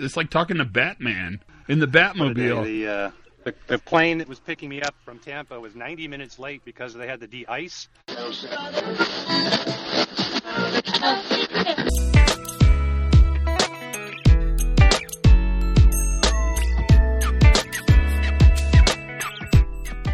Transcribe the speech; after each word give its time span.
it's 0.00 0.16
like 0.16 0.30
talking 0.30 0.58
to 0.58 0.64
Batman 0.64 1.40
in 1.68 1.78
the 1.78 1.86
Batmobile. 1.86 2.64
the, 2.64 2.86
uh, 2.86 3.10
the, 3.44 3.54
the 3.66 3.78
plane 3.78 4.18
that 4.18 4.28
was 4.28 4.40
picking 4.40 4.68
me 4.68 4.82
up 4.82 4.94
from 5.04 5.18
Tampa 5.18 5.58
was 5.58 5.74
90 5.74 6.08
minutes 6.08 6.38
late 6.38 6.64
because 6.64 6.94
they 6.94 7.06
had 7.06 7.20
to 7.20 7.26
de-ice. 7.26 7.88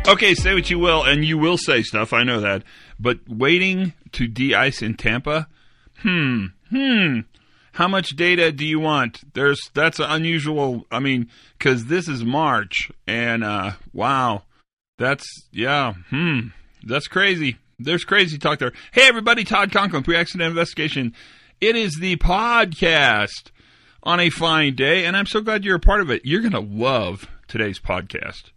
Okay, 0.07 0.35
say 0.35 0.53
what 0.53 0.69
you 0.69 0.79
will, 0.79 1.03
and 1.03 1.25
you 1.25 1.39
will 1.39 1.57
say 1.57 1.83
stuff. 1.83 2.13
I 2.13 2.25
know 2.25 2.41
that, 2.41 2.63
but 3.01 3.21
waiting 3.27 3.95
to 4.13 4.29
de-ice 4.29 4.83
in 4.83 4.95
Tampa, 4.95 5.49
hmm, 6.03 6.47
hmm. 6.69 7.21
How 7.75 7.89
much 7.89 8.11
data 8.11 8.53
do 8.53 8.65
you 8.65 8.79
want? 8.79 9.35
There's 9.35 9.59
that's 9.75 9.99
unusual. 9.99 10.87
I 10.93 11.01
mean, 11.01 11.29
because 11.59 11.87
this 11.87 12.07
is 12.07 12.25
March, 12.25 12.93
and 13.05 13.43
uh, 13.43 13.73
wow, 13.93 14.45
that's 14.97 15.27
yeah, 15.51 15.95
hmm, 16.09 16.49
that's 16.85 17.09
crazy. 17.09 17.57
There's 17.81 18.05
crazy 18.05 18.39
talk 18.39 18.61
there. 18.61 18.73
Hey, 18.93 19.09
everybody, 19.09 19.43
Todd 19.43 19.73
Conklin, 19.73 20.05
pre-accident 20.05 20.51
investigation. 20.51 21.15
It 21.61 21.75
is 21.75 21.97
the 21.99 22.15
podcast 22.15 23.51
on 24.05 24.21
a 24.21 24.31
fine 24.31 24.77
day, 24.77 25.05
and 25.05 25.17
I'm 25.17 25.27
so 25.27 25.41
glad 25.41 25.65
you're 25.65 25.75
a 25.75 25.81
part 25.81 26.01
of 26.01 26.11
it. 26.11 26.25
You're 26.25 26.43
gonna 26.43 26.61
love 26.61 27.29
today's 27.49 27.81
podcast. 27.81 28.53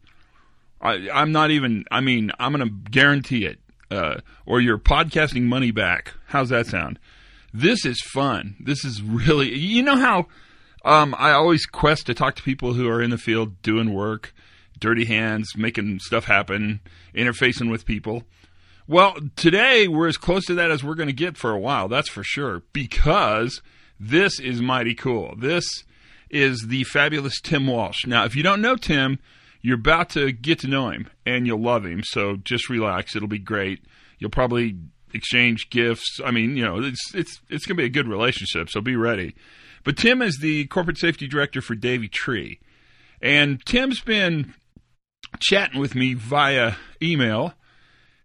I, 0.80 1.10
I'm 1.12 1.32
not 1.32 1.50
even. 1.50 1.86
I 1.90 2.02
mean, 2.02 2.32
I'm 2.38 2.54
to 2.54 2.70
guarantee 2.92 3.46
it. 3.46 3.58
Uh, 3.90 4.20
or 4.46 4.62
you're 4.62 4.78
podcasting 4.78 5.44
money 5.44 5.72
back. 5.72 6.14
How's 6.28 6.50
that 6.50 6.68
sound? 6.68 7.00
This 7.58 7.86
is 7.86 8.00
fun. 8.02 8.56
This 8.60 8.86
is 8.86 9.02
really. 9.02 9.58
You 9.58 9.82
know 9.82 9.96
how 9.98 10.28
um, 10.86 11.16
I 11.18 11.32
always 11.32 11.66
quest 11.66 12.06
to 12.06 12.14
talk 12.14 12.36
to 12.36 12.44
people 12.44 12.74
who 12.74 12.88
are 12.88 13.02
in 13.02 13.10
the 13.10 13.18
field 13.18 13.64
doing 13.64 13.96
work, 13.96 14.32
dirty 14.78 15.06
hands, 15.06 15.54
making 15.58 15.98
stuff 16.02 16.26
happen, 16.26 16.82
interfacing 17.16 17.72
with 17.72 17.84
people. 17.84 18.26
Well, 18.88 19.16
today 19.36 19.88
we're 19.88 20.08
as 20.08 20.18
close 20.18 20.46
to 20.46 20.54
that 20.54 20.70
as 20.70 20.84
we're 20.84 20.94
going 20.94 21.10
to 21.10 21.14
get 21.14 21.36
for 21.36 21.50
a 21.50 21.60
while. 21.60 21.88
That's 21.88 22.10
for 22.10 22.24
sure. 22.24 22.62
Because 22.74 23.64
this 24.00 24.40
is 24.40 24.62
mighty 24.62 24.94
cool. 24.94 25.34
This 25.36 25.66
is 26.30 26.68
the 26.68 26.84
fabulous 26.84 27.42
Tim 27.42 27.66
Walsh. 27.66 28.06
Now, 28.06 28.26
if 28.26 28.36
you 28.36 28.44
don't 28.44 28.62
know 28.62 28.76
Tim, 28.76 29.18
you're 29.64 29.80
about 29.80 30.12
to 30.12 30.32
get 30.32 30.60
to 30.60 30.68
know 30.68 30.92
him 30.92 31.10
and 31.26 31.48
you'll 31.48 31.64
love 31.64 31.88
him. 31.88 32.04
So 32.04 32.36
just 32.36 32.70
relax. 32.70 33.16
It'll 33.16 33.28
be 33.28 33.40
great. 33.40 33.84
You'll 34.20 34.30
probably 34.30 34.78
exchange 35.14 35.70
gifts. 35.70 36.20
I 36.24 36.32
mean, 36.32 36.58
you 36.58 36.64
know, 36.64 36.80
it's 36.80 37.14
it's 37.14 37.40
it's 37.50 37.66
going 37.66 37.78
to 37.78 37.82
be 37.82 37.86
a 37.86 37.90
good 37.90 38.08
relationship. 38.08 38.70
So 38.70 38.82
be 38.82 38.96
ready. 38.96 39.36
But 39.84 39.98
Tim 39.98 40.22
is 40.22 40.40
the 40.42 40.66
corporate 40.66 40.98
safety 40.98 41.28
director 41.28 41.62
for 41.62 41.76
Davey 41.76 42.08
Tree, 42.08 42.60
and 43.22 43.64
Tim's 43.66 44.02
been 44.02 44.54
chatting 45.40 45.80
with 45.80 45.96
me 45.96 46.14
via 46.14 46.76
email, 47.02 47.54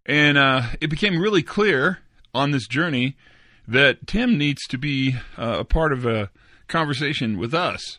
and 0.06 0.38
uh, 0.38 0.62
it 0.80 0.88
became 0.88 1.20
really 1.20 1.42
clear 1.42 1.98
on 2.34 2.50
this 2.50 2.66
journey 2.66 3.16
that 3.68 4.06
Tim 4.06 4.36
needs 4.36 4.66
to 4.68 4.78
be 4.78 5.16
uh, 5.38 5.58
a 5.60 5.64
part 5.64 5.92
of 5.92 6.04
a 6.04 6.30
conversation 6.68 7.38
with 7.38 7.54
us. 7.54 7.98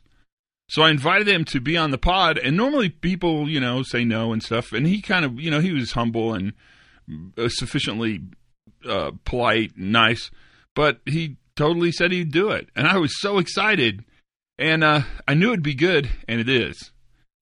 So 0.70 0.82
I 0.82 0.90
invited 0.90 1.28
him 1.28 1.46
to 1.46 1.60
be 1.60 1.78
on 1.78 1.92
the 1.92 1.98
pod, 1.98 2.38
and 2.38 2.58
normally 2.58 2.90
people, 2.90 3.50
you 3.50 3.60
know, 3.60 3.84
say 3.84 4.04
no 4.04 4.34
and 4.34 4.42
stuff. 4.42 4.72
And 4.72 4.88
he 4.88 5.02
kind 5.02 5.24
of, 5.24 5.40
you 5.40 5.52
know, 5.52 5.60
he 5.60 5.72
was 5.72 5.92
humble 5.92 6.34
and 6.34 6.54
uh, 7.38 7.50
sufficiently 7.50 8.22
uh, 8.88 9.12
polite, 9.26 9.78
nice, 9.78 10.32
but 10.76 11.00
he 11.06 11.38
totally 11.56 11.92
said 11.92 12.12
he'd 12.12 12.32
do 12.32 12.50
it, 12.50 12.70
and 12.76 12.88
I 12.88 12.98
was 12.98 13.20
so 13.20 13.38
excited, 13.38 14.04
and 14.58 14.84
uh, 14.84 15.02
I 15.28 15.34
knew 15.34 15.50
it'd 15.50 15.64
be 15.64 15.76
good, 15.76 16.10
and 16.28 16.40
it 16.40 16.50
is. 16.50 16.92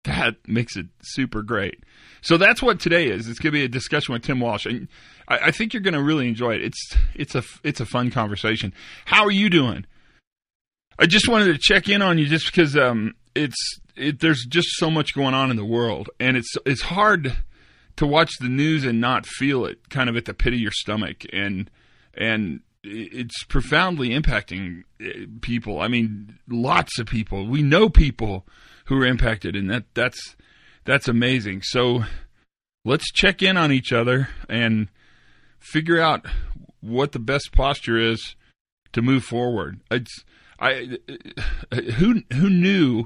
That 0.03 0.35
makes 0.47 0.75
it 0.75 0.87
super 1.01 1.41
great. 1.41 1.83
So 2.21 2.37
that's 2.37 2.61
what 2.61 2.79
today 2.79 3.07
is. 3.07 3.27
It's 3.27 3.39
going 3.39 3.51
to 3.51 3.59
be 3.59 3.63
a 3.63 3.69
discussion 3.69 4.13
with 4.13 4.23
Tim 4.23 4.39
Walsh, 4.39 4.65
and 4.65 4.87
I, 5.27 5.37
I 5.45 5.51
think 5.51 5.73
you're 5.73 5.81
going 5.81 5.95
to 5.95 6.03
really 6.03 6.27
enjoy 6.27 6.53
it. 6.55 6.63
It's 6.63 6.97
it's 7.15 7.35
a 7.35 7.43
it's 7.63 7.79
a 7.79 7.85
fun 7.85 8.11
conversation. 8.11 8.73
How 9.05 9.25
are 9.25 9.31
you 9.31 9.49
doing? 9.49 9.85
I 10.99 11.07
just 11.07 11.27
wanted 11.27 11.45
to 11.45 11.57
check 11.59 11.89
in 11.89 12.03
on 12.03 12.19
you 12.19 12.27
just 12.27 12.45
because 12.45 12.77
um, 12.77 13.15
it's 13.33 13.55
it, 13.95 14.19
there's 14.19 14.45
just 14.47 14.67
so 14.73 14.91
much 14.91 15.15
going 15.15 15.33
on 15.33 15.49
in 15.49 15.57
the 15.57 15.65
world, 15.65 16.09
and 16.19 16.37
it's 16.37 16.53
it's 16.65 16.81
hard 16.81 17.35
to 17.97 18.05
watch 18.05 18.31
the 18.39 18.49
news 18.49 18.85
and 18.85 19.01
not 19.01 19.25
feel 19.25 19.65
it 19.65 19.89
kind 19.89 20.09
of 20.09 20.15
at 20.15 20.25
the 20.25 20.33
pit 20.33 20.53
of 20.53 20.59
your 20.59 20.71
stomach, 20.71 21.23
and 21.31 21.69
and 22.13 22.61
it's 22.83 23.43
profoundly 23.45 24.09
impacting 24.09 24.83
uh, 25.03 25.27
people. 25.41 25.79
I 25.81 25.87
mean, 25.87 26.39
lots 26.49 26.99
of 26.99 27.07
people. 27.07 27.47
We 27.47 27.61
know 27.61 27.89
people 27.89 28.45
who 28.85 28.97
are 29.01 29.05
impacted, 29.05 29.55
and 29.55 29.69
that 29.69 29.85
that's 29.93 30.35
that's 30.85 31.07
amazing. 31.07 31.61
So 31.63 32.03
let's 32.83 33.11
check 33.11 33.41
in 33.41 33.57
on 33.57 33.71
each 33.71 33.91
other 33.93 34.29
and 34.49 34.89
figure 35.59 35.99
out 35.99 36.25
what 36.81 37.11
the 37.11 37.19
best 37.19 37.51
posture 37.51 37.97
is 37.97 38.35
to 38.93 39.01
move 39.01 39.23
forward. 39.23 39.79
It's 39.91 40.23
I 40.59 40.97
who 41.73 42.23
who 42.33 42.49
knew 42.49 43.05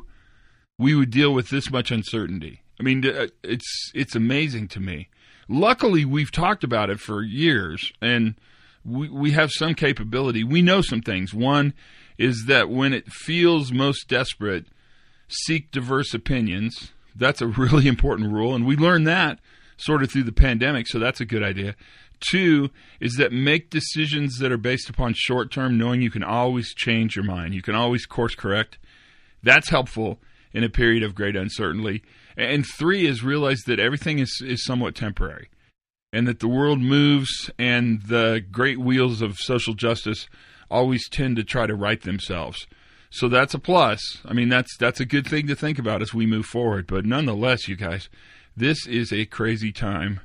we 0.78 0.95
would 0.95 1.09
deal 1.09 1.34
with 1.34 1.50
this 1.50 1.72
much 1.72 1.91
uncertainty. 1.91 2.62
I 2.80 2.84
mean, 2.84 3.06
uh, 3.06 3.28
it's 3.44 3.91
it's 3.94 4.16
amazing 4.16 4.68
to 4.69 4.80
me. 4.80 5.09
Luckily, 5.47 6.06
we've 6.06 6.31
talked 6.31 6.63
about 6.63 6.90
it 6.90 7.00
for 7.00 7.22
years, 7.22 7.91
and 8.02 8.36
we 8.84 9.09
we 9.09 9.31
have 9.31 9.52
some 9.52 9.74
capability. 9.75 10.44
We 10.44 10.62
know 10.62 10.81
some 10.81 11.02
things. 11.02 11.34
One 11.34 11.74
is 12.18 12.46
that 12.47 12.69
when 12.69 12.94
it 12.94 13.12
feels 13.12 13.72
most 13.72 14.08
desperate, 14.08 14.66
seek 15.28 15.72
diverse 15.72 16.13
opinions. 16.13 16.91
That's 17.16 17.41
a 17.41 17.47
really 17.47 17.88
important 17.88 18.31
rule, 18.31 18.56
and 18.56 18.66
we 18.66 18.75
learned 18.75 19.07
that 19.07 19.40
sort 19.78 20.03
of 20.03 20.12
through 20.12 20.24
the 20.24 20.31
pandemic. 20.31 20.88
So 20.88 21.00
that's 21.00 21.19
a 21.19 21.25
good 21.25 21.44
idea. 21.44 21.75
Two 22.31 22.69
is 23.02 23.16
that 23.16 23.34
make 23.34 23.69
decisions 23.69 24.38
that 24.40 24.52
are 24.52 24.57
based 24.57 24.90
upon 24.90 25.13
short 25.16 25.52
term, 25.52 25.78
knowing 25.78 26.02
you 26.02 26.12
can 26.12 26.24
always 26.24 26.74
change 26.74 27.16
your 27.16 27.25
mind. 27.25 27.53
You 27.53 27.62
can 27.62 27.75
always 27.75 28.06
course 28.06 28.36
correct. 28.36 28.78
That's 29.44 29.69
helpful 29.69 30.19
in 30.55 30.63
a 30.63 30.69
period 30.69 31.03
of 31.03 31.13
great 31.13 31.35
uncertainty. 31.35 32.01
And 32.38 32.66
three 32.66 33.05
is 33.05 33.23
realize 33.23 33.59
that 33.67 33.79
everything 33.79 34.19
is, 34.19 34.41
is 34.43 34.63
somewhat 34.63 34.95
temporary 34.95 35.49
and 36.13 36.27
that 36.29 36.39
the 36.39 36.47
world 36.47 36.79
moves 36.79 37.51
and 37.59 38.01
the 38.03 38.41
great 38.51 38.79
wheels 38.79 39.21
of 39.21 39.38
social 39.38 39.73
justice 39.73 40.29
always 40.71 41.09
tend 41.09 41.35
to 41.35 41.44
try 41.44 41.67
to 41.67 41.75
right 41.75 42.01
themselves. 42.01 42.67
So 43.09 43.27
that's 43.27 43.53
a 43.53 43.59
plus. 43.59 43.99
I 44.25 44.31
mean, 44.31 44.47
that's 44.47 44.75
that's 44.77 45.01
a 45.01 45.05
good 45.05 45.27
thing 45.27 45.47
to 45.47 45.55
think 45.55 45.77
about 45.77 46.01
as 46.01 46.13
we 46.13 46.25
move 46.25 46.45
forward. 46.45 46.88
But 46.88 47.05
nonetheless, 47.05 47.67
you 47.67 47.75
guys, 47.75 48.09
this 48.55 48.88
is 48.88 49.11
a 49.11 49.25
crazy 49.25 49.73
time. 49.73 50.21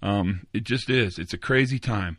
Um, 0.00 0.46
it 0.52 0.62
just 0.62 0.88
is. 0.88 1.18
It's 1.18 1.34
a 1.34 1.38
crazy 1.38 1.78
time, 1.78 2.18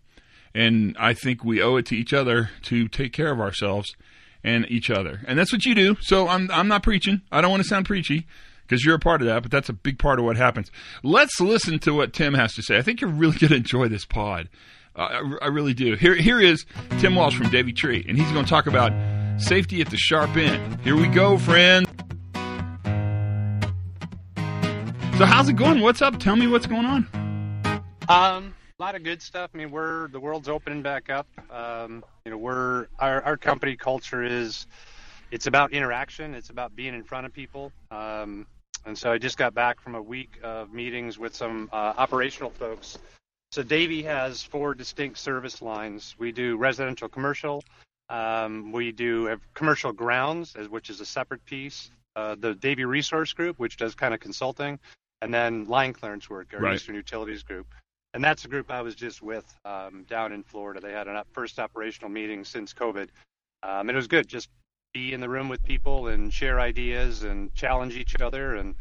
and 0.54 0.96
I 1.00 1.14
think 1.14 1.44
we 1.44 1.62
owe 1.62 1.78
it 1.78 1.86
to 1.88 1.96
each 1.96 2.14
other 2.14 2.52
to 2.64 2.88
take 2.88 3.14
care 3.14 3.32
of 3.32 3.40
ourselves 3.40 3.96
and 4.44 4.70
each 4.70 4.90
other. 4.90 5.22
And 5.28 5.38
that's 5.38 5.52
what 5.52 5.66
you 5.66 5.76
do. 5.76 5.96
So 6.02 6.28
I'm 6.28 6.50
I'm 6.52 6.68
not 6.68 6.84
preaching. 6.84 7.22
I 7.32 7.42
don't 7.42 7.52
want 7.52 7.64
to 7.64 7.70
sound 7.70 7.86
preachy 7.86 8.28
because 8.68 8.84
you're 8.84 8.96
a 8.96 9.00
part 9.00 9.22
of 9.22 9.28
that, 9.28 9.44
but 9.44 9.52
that's 9.52 9.70
a 9.70 9.74
big 9.74 10.00
part 10.00 10.20
of 10.20 10.26
what 10.26 10.38
happens. 10.38 10.72
Let's 11.04 11.40
listen 11.40 11.80
to 11.80 11.94
what 11.94 12.14
Tim 12.14 12.34
has 12.34 12.54
to 12.56 12.62
say. 12.64 12.78
I 12.78 12.82
think 12.82 13.02
you're 13.02 13.10
really 13.10 13.38
going 13.40 13.52
to 13.52 13.58
enjoy 13.58 13.88
this 13.88 14.06
pod. 14.06 14.50
Uh, 14.96 15.02
I, 15.02 15.46
I 15.46 15.48
really 15.48 15.74
do. 15.74 15.96
Here 15.96 16.16
here 16.16 16.40
is 16.40 16.66
Tim 17.00 17.16
Walsh 17.16 17.36
from 17.36 17.50
Davey 17.50 17.74
Tree, 17.74 18.06
and 18.08 18.18
he's 18.18 18.32
going 18.32 18.46
to 18.46 18.50
talk 18.50 18.68
about 18.68 18.92
safety 19.42 19.82
at 19.82 19.90
the 19.90 19.98
sharp 19.98 20.36
end. 20.36 20.80
Here 20.82 20.96
we 20.96 21.08
go, 21.08 21.38
friend. 21.38 21.88
So 25.18 25.26
how's 25.26 25.48
it 25.48 25.54
going? 25.54 25.82
What's 25.82 26.02
up? 26.02 26.20
Tell 26.20 26.36
me 26.36 26.48
what's 26.48 26.66
going 26.66 26.86
on. 26.86 27.08
Um, 28.10 28.56
lot 28.84 28.96
of 28.96 29.04
good 29.04 29.22
stuff. 29.22 29.50
I 29.54 29.58
mean, 29.58 29.72
we're 29.72 30.10
the 30.10 30.20
world's 30.20 30.50
opening 30.50 30.82
back 30.82 31.10
up. 31.10 31.28
Um, 31.50 32.04
you 32.26 32.32
know, 32.32 32.38
we're 32.38 32.88
our 33.00 33.22
our 33.24 33.38
company 33.38 33.78
culture 33.78 34.24
is 34.24 34.68
it's 35.32 35.48
about 35.48 35.72
interaction. 35.72 36.36
It's 36.36 36.50
about 36.50 36.76
being 36.76 36.94
in 36.94 37.04
front 37.04 37.26
of 37.26 37.32
people. 37.34 37.72
Um, 37.92 38.46
and 38.86 38.98
so 38.98 39.10
I 39.10 39.18
just 39.18 39.38
got 39.38 39.54
back 39.54 39.80
from 39.80 39.96
a 39.96 40.02
week 40.02 40.38
of 40.44 40.74
meetings 40.74 41.18
with 41.18 41.34
some 41.34 41.70
uh, 41.72 41.94
operational 41.98 42.50
folks. 42.50 42.98
So 43.54 43.64
Davey 43.64 44.04
has 44.04 44.44
four 44.44 44.74
distinct 44.76 45.18
service 45.18 45.62
lines. 45.62 46.16
We 46.20 46.34
do 46.34 46.58
residential 46.58 47.08
commercial. 47.08 47.64
Um, 48.10 48.74
we 48.74 48.92
do 48.92 49.26
have 49.26 49.40
commercial 49.54 49.94
grounds, 49.94 50.56
as- 50.58 50.68
which 50.68 50.90
is 50.90 51.00
a 51.00 51.06
separate 51.06 51.46
piece. 51.46 51.90
Uh, 52.18 52.36
the 52.38 52.54
Davey 52.54 52.84
Resource 52.84 53.32
Group, 53.32 53.60
which 53.60 53.78
does 53.78 53.96
kind 53.96 54.14
of 54.14 54.20
consulting, 54.20 54.78
and 55.22 55.34
then 55.34 55.66
line 55.66 55.94
clearance 55.94 56.30
work, 56.30 56.54
our 56.54 56.60
Right. 56.60 56.76
Eastern 56.76 56.96
Utilities 56.96 57.44
Group. 57.44 57.68
And 58.14 58.24
that's 58.24 58.46
a 58.46 58.48
group 58.48 58.70
I 58.70 58.82
was 58.82 58.96
just 58.96 59.22
with 59.22 59.52
um, 59.66 60.06
down 60.08 60.34
in 60.34 60.44
Florida. 60.44 60.80
They 60.80 60.92
had 60.92 61.08
a 61.08 61.26
first 61.32 61.60
operational 61.60 62.10
meeting 62.10 62.46
since 62.46 62.74
COVID. 62.74 63.10
Um, 63.64 63.90
and 63.90 63.92
it 63.92 63.96
was 63.96 64.08
good. 64.08 64.28
Just 64.28 64.50
be 64.94 65.14
in 65.14 65.22
the 65.22 65.30
room 65.30 65.50
with 65.50 65.64
people 65.64 66.08
and 66.10 66.32
share 66.32 66.60
ideas 66.60 67.24
and 67.24 67.54
challenge 67.56 67.96
each 67.96 68.20
other. 68.22 68.56
And 68.56 68.76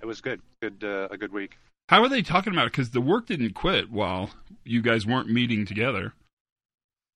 it 0.00 0.06
was 0.06 0.20
good. 0.20 0.40
Good, 0.62 0.82
uh, 0.82 1.08
a 1.10 1.18
good 1.18 1.32
week. 1.32 1.58
How 1.88 2.02
are 2.02 2.08
they 2.08 2.22
talking 2.22 2.52
about 2.52 2.66
it? 2.66 2.72
Because 2.72 2.90
the 2.90 3.00
work 3.00 3.26
didn't 3.26 3.54
quit 3.54 3.90
while 3.90 4.30
you 4.64 4.82
guys 4.82 5.06
weren't 5.06 5.28
meeting 5.28 5.66
together. 5.66 6.12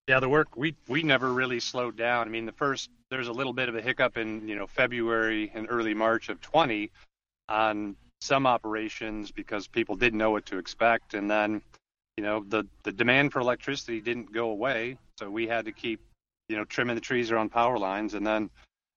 Yeah, 0.07 0.19
the 0.19 0.29
work 0.29 0.57
we 0.57 0.75
we 0.89 1.01
never 1.01 1.31
really 1.31 1.61
slowed 1.61 1.95
down. 1.95 2.27
I 2.27 2.29
mean, 2.29 2.45
the 2.45 2.51
first 2.51 2.89
there's 3.09 3.29
a 3.29 3.31
little 3.31 3.53
bit 3.53 3.69
of 3.69 3.75
a 3.75 3.81
hiccup 3.81 4.17
in 4.17 4.47
you 4.47 4.55
know 4.55 4.67
February 4.67 5.51
and 5.53 5.67
early 5.69 5.93
March 5.93 6.27
of 6.27 6.41
20 6.41 6.91
on 7.47 7.95
some 8.23 8.47
operations 8.47 9.31
because 9.31 9.67
people 9.67 9.95
didn't 9.95 10.17
know 10.17 10.31
what 10.31 10.45
to 10.47 10.57
expect, 10.57 11.13
and 11.13 11.29
then 11.29 11.61
you 12.17 12.23
know 12.23 12.43
the 12.47 12.65
the 12.83 12.91
demand 12.91 13.31
for 13.31 13.39
electricity 13.39 14.01
didn't 14.01 14.33
go 14.33 14.49
away, 14.49 14.97
so 15.19 15.29
we 15.29 15.47
had 15.47 15.65
to 15.65 15.71
keep 15.71 15.99
you 16.49 16.55
know 16.55 16.65
trimming 16.65 16.95
the 16.95 17.01
trees 17.01 17.31
around 17.31 17.49
power 17.49 17.77
lines, 17.77 18.13
and 18.13 18.25
then 18.25 18.49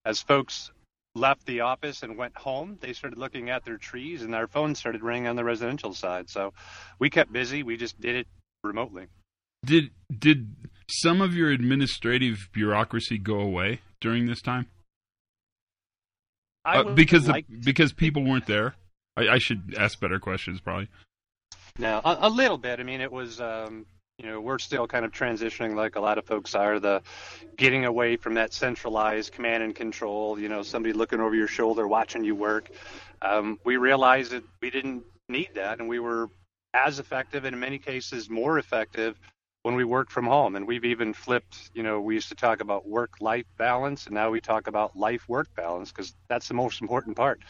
as 0.05 0.23
folks 0.23 0.71
left 1.15 1.45
the 1.47 1.61
office 1.61 2.03
and 2.03 2.17
went 2.17 2.37
home, 2.37 2.79
they 2.81 2.93
started 2.93 3.19
looking 3.19 3.51
at 3.51 3.65
their 3.65 3.79
trees, 3.79 4.23
and 4.23 4.35
our 4.35 4.47
phones 4.47 4.79
started 4.79 5.03
ringing 5.03 5.27
on 5.27 5.37
the 5.37 5.45
residential 5.45 5.95
side. 5.95 6.29
So 6.31 6.53
we 6.99 7.11
kept 7.11 7.33
busy. 7.33 7.63
We 7.63 7.77
just 7.77 8.01
did 8.01 8.17
it 8.17 8.29
remotely. 8.63 9.07
Did 9.65 9.91
did 10.17 10.55
some 10.89 11.21
of 11.21 11.35
your 11.35 11.51
administrative 11.51 12.49
bureaucracy 12.53 13.19
go 13.19 13.41
away 13.41 13.81
during 14.01 14.27
this 14.27 14.41
time? 14.41 14.67
Uh, 16.65 16.83
because 16.95 17.29
like 17.29 17.47
the, 17.49 17.61
because 17.61 17.93
people 17.93 18.25
weren't 18.25 18.47
there. 18.47 18.75
I, 19.17 19.29
I, 19.29 19.39
should 19.39 19.75
ask 19.79 19.99
better 20.01 20.19
questions, 20.19 20.61
probably. 20.61 20.89
No, 21.79 22.01
a, 22.05 22.19
a 22.23 22.29
little 22.29 22.59
bit. 22.59 22.81
I 22.81 22.83
mean, 22.83 23.01
it 23.01 23.13
was. 23.13 23.41
Um, 23.41 23.87
you 24.19 24.25
know, 24.25 24.41
we're 24.41 24.59
still 24.59 24.87
kind 24.87 25.05
of 25.05 25.13
transitioning, 25.13 25.75
like 25.75 25.97
a 25.97 26.01
lot 26.01 26.17
of 26.17 26.25
folks 26.25 26.55
are, 26.55 26.81
the 26.81 27.03
getting 27.57 27.85
away 27.85 28.17
from 28.17 28.33
that 28.35 28.55
centralized 28.55 29.33
command 29.33 29.63
and 29.63 29.75
control. 29.75 30.39
You 30.39 30.49
know, 30.49 30.63
somebody 30.63 30.95
looking 30.95 31.21
over 31.21 31.35
your 31.35 31.49
shoulder, 31.49 31.87
watching 31.87 32.25
you 32.25 32.35
work. 32.35 32.71
Um, 33.21 33.59
we 33.65 33.77
realized 33.77 34.33
that 34.33 34.43
we 34.63 34.71
didn't 34.71 35.05
need 35.29 35.51
that, 35.55 35.81
and 35.81 35.89
we 35.89 35.99
were 35.99 36.31
as 36.73 36.99
effective, 36.99 37.45
and 37.45 37.55
in 37.55 37.61
many 37.61 37.79
cases 37.79 38.31
more 38.31 38.59
effective, 38.59 39.19
when 39.63 39.75
we 39.75 39.85
worked 39.85 40.13
from 40.13 40.27
home. 40.27 40.57
And 40.57 40.67
we've 40.67 40.85
even 40.85 41.13
flipped, 41.13 41.71
you 41.75 41.83
know, 41.83 42.01
we 42.01 42.15
used 42.15 42.29
to 42.29 42.35
talk 42.35 42.61
about 42.61 42.89
work 42.89 43.21
life 43.21 43.47
balance, 43.59 44.07
and 44.07 44.15
now 44.15 44.31
we 44.31 44.41
talk 44.41 44.67
about 44.67 44.97
life 44.97 45.29
work 45.29 45.55
balance 45.55 45.93
because 45.93 46.15
that's 46.29 46.49
the 46.49 46.55
most 46.55 46.81
important 46.81 47.17
part. 47.17 47.41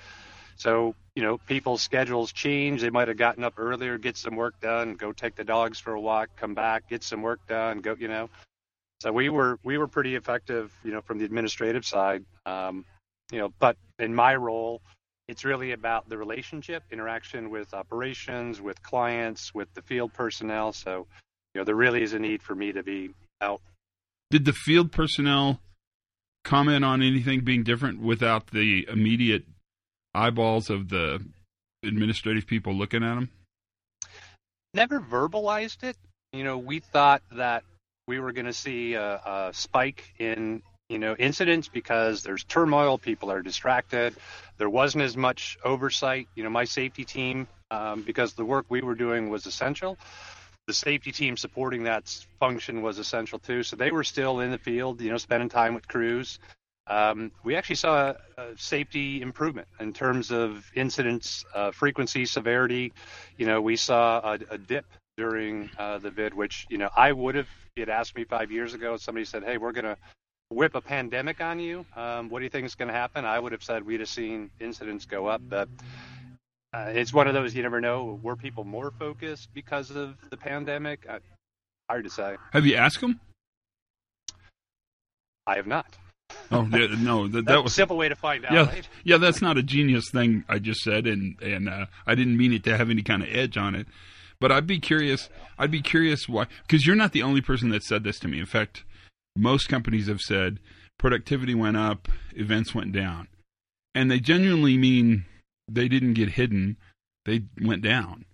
So, 0.56 0.94
you 1.14 1.22
know, 1.22 1.38
people's 1.38 1.82
schedules 1.82 2.32
change. 2.32 2.80
They 2.80 2.90
might 2.90 3.08
have 3.08 3.16
gotten 3.16 3.44
up 3.44 3.54
earlier, 3.58 3.98
get 3.98 4.16
some 4.16 4.36
work 4.36 4.60
done, 4.60 4.94
go 4.94 5.12
take 5.12 5.36
the 5.36 5.44
dogs 5.44 5.78
for 5.78 5.92
a 5.92 6.00
walk, 6.00 6.30
come 6.36 6.54
back, 6.54 6.88
get 6.88 7.02
some 7.02 7.22
work 7.22 7.46
done, 7.46 7.80
go, 7.80 7.94
you 7.98 8.08
know. 8.08 8.30
So 9.00 9.12
we 9.12 9.28
were 9.28 9.58
we 9.62 9.76
were 9.76 9.86
pretty 9.86 10.14
effective, 10.14 10.72
you 10.82 10.92
know, 10.92 11.02
from 11.02 11.18
the 11.18 11.24
administrative 11.24 11.84
side. 11.84 12.24
Um, 12.46 12.84
you 13.30 13.38
know, 13.38 13.52
but 13.58 13.76
in 13.98 14.14
my 14.14 14.34
role, 14.34 14.80
it's 15.28 15.44
really 15.44 15.72
about 15.72 16.08
the 16.08 16.16
relationship, 16.16 16.82
interaction 16.90 17.50
with 17.50 17.74
operations, 17.74 18.60
with 18.60 18.82
clients, 18.82 19.54
with 19.54 19.72
the 19.74 19.82
field 19.82 20.14
personnel. 20.14 20.72
So 20.72 21.06
you 21.54 21.60
know, 21.60 21.64
there 21.64 21.74
really 21.74 22.02
is 22.02 22.14
a 22.14 22.18
need 22.18 22.42
for 22.42 22.54
me 22.54 22.72
to 22.72 22.82
be 22.82 23.10
out. 23.40 23.60
Did 24.30 24.44
the 24.44 24.52
field 24.52 24.92
personnel 24.92 25.60
comment 26.44 26.84
on 26.84 27.02
anything 27.02 27.40
being 27.40 27.64
different 27.64 28.00
without 28.00 28.48
the 28.48 28.86
immediate 28.88 29.44
eyeballs 30.16 30.70
of 30.70 30.88
the 30.88 31.22
administrative 31.84 32.46
people 32.46 32.74
looking 32.74 33.02
at 33.02 33.14
them? 33.14 33.30
Never 34.74 35.00
verbalized 35.00 35.82
it. 35.82 35.96
You 36.32 36.44
know, 36.44 36.58
we 36.58 36.80
thought 36.80 37.22
that 37.32 37.64
we 38.06 38.20
were 38.20 38.32
going 38.32 38.46
to 38.46 38.52
see 38.52 38.94
a, 38.94 39.14
a 39.16 39.50
spike 39.52 40.14
in 40.18 40.62
you 40.88 40.98
know 40.98 41.16
incidents 41.18 41.66
because 41.68 42.22
there's 42.22 42.44
turmoil 42.44 42.96
people 42.96 43.32
are 43.32 43.42
distracted 43.42 44.14
there 44.56 44.70
wasn't 44.70 45.02
as 45.02 45.16
much 45.16 45.58
oversight 45.64 46.28
you 46.36 46.44
know 46.44 46.50
my 46.50 46.62
safety 46.62 47.04
team 47.04 47.48
um, 47.72 48.02
because 48.02 48.34
the 48.34 48.44
work 48.44 48.66
we 48.68 48.82
were 48.82 48.94
doing 48.94 49.28
was 49.28 49.46
essential 49.46 49.98
the 50.66 50.72
safety 50.72 51.12
team 51.12 51.36
supporting 51.36 51.84
that 51.84 52.08
function 52.40 52.82
was 52.82 52.98
essential 52.98 53.38
too. 53.38 53.62
So 53.62 53.76
they 53.76 53.90
were 53.90 54.04
still 54.04 54.40
in 54.40 54.50
the 54.50 54.58
field, 54.58 55.00
you 55.00 55.10
know, 55.10 55.16
spending 55.16 55.48
time 55.48 55.74
with 55.74 55.86
crews. 55.86 56.38
Um, 56.88 57.32
we 57.42 57.56
actually 57.56 57.76
saw 57.76 58.10
a, 58.10 58.16
a, 58.40 58.56
safety 58.56 59.20
improvement 59.20 59.66
in 59.80 59.92
terms 59.92 60.30
of 60.30 60.70
incidents, 60.74 61.44
uh, 61.54 61.72
frequency, 61.72 62.26
severity. 62.26 62.92
You 63.36 63.46
know, 63.46 63.60
we 63.60 63.76
saw 63.76 64.20
a, 64.20 64.38
a 64.50 64.58
dip 64.58 64.86
during 65.16 65.70
uh, 65.78 65.98
the 65.98 66.10
vid, 66.10 66.34
which 66.34 66.66
you 66.70 66.78
know 66.78 66.90
I 66.96 67.12
would 67.12 67.34
have. 67.34 67.48
Had 67.76 67.90
asked 67.90 68.16
me 68.16 68.24
five 68.24 68.50
years 68.50 68.72
ago, 68.72 68.96
somebody 68.96 69.26
said, 69.26 69.44
"Hey, 69.44 69.58
we're 69.58 69.72
going 69.72 69.84
to 69.84 69.98
whip 70.48 70.74
a 70.74 70.80
pandemic 70.80 71.42
on 71.42 71.60
you. 71.60 71.84
Um, 71.94 72.30
what 72.30 72.38
do 72.38 72.44
you 72.44 72.50
think 72.50 72.64
is 72.64 72.74
going 72.74 72.88
to 72.88 72.94
happen?" 72.94 73.26
I 73.26 73.38
would 73.38 73.52
have 73.52 73.62
said 73.62 73.84
we'd 73.84 74.00
have 74.00 74.08
seen 74.08 74.50
incidents 74.60 75.04
go 75.04 75.26
up, 75.26 75.42
but 75.46 75.68
uh, 76.72 76.90
it's 76.94 77.12
one 77.12 77.26
of 77.26 77.34
those 77.34 77.54
you 77.54 77.62
never 77.62 77.82
know. 77.82 78.18
Were 78.22 78.34
people 78.34 78.64
more 78.64 78.92
focused 78.98 79.50
because 79.52 79.90
of 79.90 80.16
the 80.30 80.38
pandemic? 80.38 81.04
Uh, 81.06 81.18
hard 81.90 82.04
to 82.04 82.10
say. 82.10 82.36
Have 82.52 82.64
you 82.64 82.76
asked 82.76 83.02
them? 83.02 83.20
I 85.46 85.56
have 85.56 85.66
not. 85.66 85.86
Oh 86.50 86.62
no, 86.62 87.28
that, 87.28 87.46
that 87.46 87.62
was 87.62 87.72
a 87.72 87.74
simple 87.74 87.96
way 87.96 88.08
to 88.08 88.14
find 88.14 88.44
out. 88.44 88.52
Yeah, 88.52 88.66
right? 88.66 88.88
yeah, 89.04 89.16
that's 89.16 89.42
not 89.42 89.58
a 89.58 89.62
genius 89.62 90.10
thing 90.10 90.44
I 90.48 90.58
just 90.58 90.80
said, 90.80 91.06
and 91.06 91.40
and 91.42 91.68
uh, 91.68 91.86
I 92.06 92.14
didn't 92.14 92.36
mean 92.36 92.52
it 92.52 92.64
to 92.64 92.76
have 92.76 92.90
any 92.90 93.02
kind 93.02 93.22
of 93.22 93.28
edge 93.30 93.56
on 93.56 93.74
it. 93.74 93.86
But 94.40 94.52
I'd 94.52 94.66
be 94.66 94.78
curious. 94.78 95.28
I'd 95.58 95.70
be 95.70 95.82
curious 95.82 96.28
why, 96.28 96.46
because 96.62 96.86
you're 96.86 96.96
not 96.96 97.12
the 97.12 97.22
only 97.22 97.40
person 97.40 97.70
that 97.70 97.82
said 97.82 98.04
this 98.04 98.18
to 98.20 98.28
me. 98.28 98.38
In 98.38 98.46
fact, 98.46 98.84
most 99.36 99.68
companies 99.68 100.08
have 100.08 100.20
said 100.20 100.60
productivity 100.98 101.54
went 101.54 101.76
up, 101.76 102.08
events 102.34 102.74
went 102.74 102.92
down, 102.92 103.28
and 103.94 104.10
they 104.10 104.20
genuinely 104.20 104.76
mean 104.76 105.24
they 105.68 105.88
didn't 105.88 106.14
get 106.14 106.30
hidden; 106.30 106.76
they 107.24 107.42
went 107.60 107.82
down. 107.82 108.24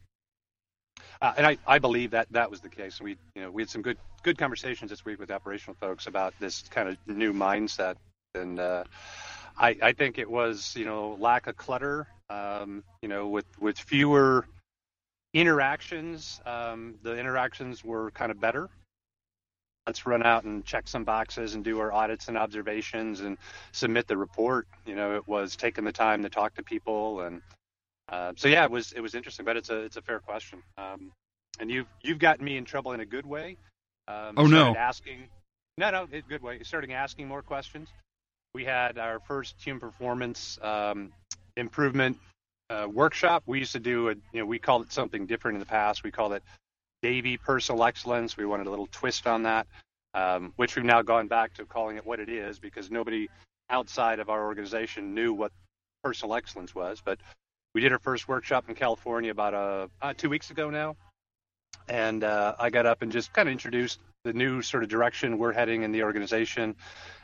Uh, 1.23 1.33
and 1.37 1.47
I, 1.47 1.57
I 1.69 1.79
believe 1.79 2.11
that 2.11 2.27
that 2.33 2.51
was 2.51 2.61
the 2.61 2.69
case. 2.69 3.01
We 3.01 3.17
you 3.37 3.43
know 3.43 3.51
we 3.51 3.63
had 3.63 3.71
some 3.71 3.81
good 3.81 3.97
good 4.25 4.37
conversations 4.37 4.91
this 4.91 5.05
week 5.05 5.21
with 5.21 5.31
operational 5.31 5.77
folks 5.81 6.09
about 6.09 6.35
this 6.41 6.65
kind 6.69 6.89
of 6.89 6.97
new 7.07 7.33
mindset, 7.33 7.95
and 8.35 8.59
uh, 8.59 8.83
I, 9.57 9.77
I 9.81 9.93
think 9.93 10.19
it 10.19 10.29
was 10.29 10.75
you 10.77 10.85
know 10.85 11.17
lack 11.21 11.47
of 11.47 11.57
clutter, 11.57 12.09
um, 12.29 12.83
you 13.03 13.09
know 13.09 13.29
with 13.29 13.47
with 13.61 13.79
fewer 13.79 14.47
interactions. 15.33 16.41
Um, 16.45 16.97
the 17.05 17.17
interactions 17.17 17.85
were 17.85 18.11
kind 18.11 18.33
of 18.33 18.41
better 18.41 18.69
let's 19.87 20.07
run 20.07 20.23
out 20.23 20.45
and 20.45 20.65
check 20.65 20.87
some 20.87 21.03
boxes 21.03 21.55
and 21.57 21.65
do 21.65 21.81
our 21.81 21.93
audits 21.93 22.29
and 22.29 22.39
observations 22.39 23.21
and 23.21 23.37
submit 23.73 24.07
the 24.07 24.17
report. 24.17 24.69
You 24.87 24.95
know, 24.95 25.17
it 25.17 25.27
was 25.27 25.57
taking 25.57 25.83
the 25.85 25.91
time 25.91 26.23
to 26.23 26.29
talk 26.29 26.55
to 26.55 26.63
people 26.63 27.23
and 27.23 27.43
uh, 28.13 28.33
so 28.37 28.47
yeah, 28.49 28.65
it 28.65 28.71
was 28.71 28.93
it 28.93 29.01
was 29.01 29.15
interesting, 29.15 29.47
but 29.47 29.57
it's 29.57 29.71
a 29.71 29.79
it's 29.81 29.97
a 29.97 30.03
fair 30.03 30.21
question. 30.21 30.63
Um, 30.77 31.11
and 31.59 31.71
you've 31.71 31.87
you've 32.03 32.19
gotten 32.19 32.45
me 32.45 32.59
in 32.59 32.65
trouble 32.65 32.93
in 32.93 33.01
a 33.01 33.07
good 33.07 33.25
way. 33.27 33.57
Um, 34.07 34.35
oh 34.37 34.47
no! 34.47 34.77
Asking, 34.77 35.29
no, 35.79 35.91
no, 35.91 36.07
a 36.13 36.21
good 36.21 36.43
way. 36.43 36.63
Starting 36.63 36.93
asking 36.93 37.27
more 37.27 37.43
questions. 37.43 37.89
We 38.55 38.65
had 38.65 38.99
our 38.99 39.19
first 39.21 39.59
team 39.63 39.81
performance 39.81 40.59
um, 40.63 41.13
improvement 41.57 42.19
uh, 42.69 42.87
workshop. 42.93 43.45
We 43.47 43.61
used 43.61 43.73
to 43.73 43.81
do 43.81 44.11
a, 44.11 44.15
you 44.33 44.41
know, 44.41 44.45
we 44.45 44.59
called 44.59 44.83
it 44.83 44.93
something 44.93 45.25
different 45.25 45.57
in 45.57 45.61
the 45.61 45.67
past. 45.67 46.05
We 46.05 46.11
called 46.11 46.35
it 46.35 46.43
Davey 47.01 47.39
Personal 47.39 47.83
Excellence. 47.85 48.37
We 48.37 48.45
wanted 48.45 48.67
a 48.67 48.71
little 48.71 48.89
twist 48.93 49.27
on 49.27 49.45
that, 49.45 49.67
um, 50.13 50.53
which 50.57 50.77
we've 50.77 50.85
now 50.85 51.01
gone 51.01 51.29
back 51.29 51.55
to 51.55 51.65
calling 51.65 51.97
it 51.97 52.05
what 52.05 52.21
it 52.21 52.29
is 52.29 52.59
because 52.59 52.91
nobody 52.91 53.31
outside 53.71 54.19
of 54.19 54.29
our 54.29 54.45
organization 54.45 55.15
knew 55.15 55.33
what 55.33 55.51
personal 56.05 56.35
excellence 56.35 56.75
was. 56.75 57.01
But 57.03 57.19
we 57.75 57.81
did 57.81 57.93
our 57.93 57.99
first 57.99 58.29
workshop 58.29 58.69
in 58.69 58.75
California 58.75 59.31
about 59.31 59.55
uh, 59.55 59.89
uh, 60.01 60.15
two 60.17 60.29
weeks 60.29 60.51
ago 60.51 60.71
now, 60.71 60.97
and 61.89 62.23
uh, 62.25 62.55
I 62.59 62.71
got 62.71 62.87
up 62.87 63.03
and 63.03 63.11
just 63.11 63.33
kind 63.33 63.49
of 63.49 63.53
introduced 63.53 63.99
the 64.25 64.33
new 64.33 64.63
sort 64.63 64.83
of 64.83 64.89
direction 64.89 65.39
we're 65.39 65.53
heading 65.53 65.83
in 65.83 65.93
the 65.93 66.03
organization. 66.03 66.77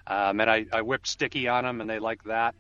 Um, 0.07 0.41
and 0.41 0.51
I, 0.51 0.67
I 0.73 0.83
whipped 0.83 1.07
sticky 1.07 1.49
on 1.49 1.65
them, 1.65 1.81
and 1.81 1.89
they 1.89 1.99
liked 1.99 2.27
that. 2.27 2.55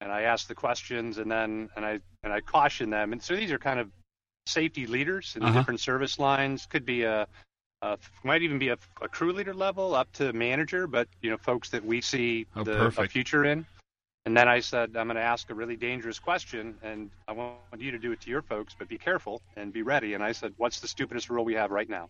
And 0.00 0.10
I 0.10 0.22
asked 0.22 0.48
the 0.48 0.54
questions, 0.54 1.18
and 1.18 1.30
then 1.30 1.68
and 1.76 1.84
I 1.84 2.00
and 2.22 2.32
I 2.32 2.40
cautioned 2.40 2.92
them. 2.92 3.12
And 3.12 3.22
so 3.22 3.36
these 3.36 3.52
are 3.52 3.58
kind 3.58 3.78
of 3.78 3.90
safety 4.46 4.86
leaders 4.86 5.34
in 5.36 5.42
uh-huh. 5.42 5.52
the 5.52 5.58
different 5.58 5.80
service 5.80 6.18
lines. 6.18 6.66
Could 6.66 6.84
be 6.84 7.02
a, 7.02 7.26
a 7.82 7.98
might 8.24 8.42
even 8.42 8.58
be 8.58 8.68
a, 8.68 8.78
a, 9.00 9.08
crew 9.08 9.32
leader 9.32 9.54
level 9.54 9.94
up 9.94 10.10
to 10.14 10.32
manager, 10.32 10.86
but 10.86 11.08
you 11.20 11.30
know, 11.30 11.36
folks 11.36 11.70
that 11.70 11.84
we 11.84 12.00
see 12.00 12.46
oh, 12.56 12.64
the 12.64 13.08
future 13.10 13.44
in. 13.44 13.64
And 14.24 14.36
then 14.36 14.48
I 14.48 14.60
said, 14.60 14.96
I'm 14.96 15.08
going 15.08 15.16
to 15.16 15.22
ask 15.22 15.50
a 15.50 15.54
really 15.54 15.76
dangerous 15.76 16.20
question, 16.20 16.76
and 16.82 17.10
I 17.26 17.32
want 17.32 17.58
you 17.78 17.90
to 17.90 17.98
do 17.98 18.12
it 18.12 18.20
to 18.20 18.30
your 18.30 18.42
folks, 18.42 18.74
but 18.78 18.88
be 18.88 18.98
careful 18.98 19.42
and 19.56 19.72
be 19.72 19.82
ready. 19.82 20.14
And 20.14 20.22
I 20.22 20.32
said, 20.32 20.52
What's 20.56 20.80
the 20.80 20.88
stupidest 20.88 21.28
rule 21.28 21.44
we 21.44 21.54
have 21.54 21.72
right 21.72 21.88
now? 21.88 22.08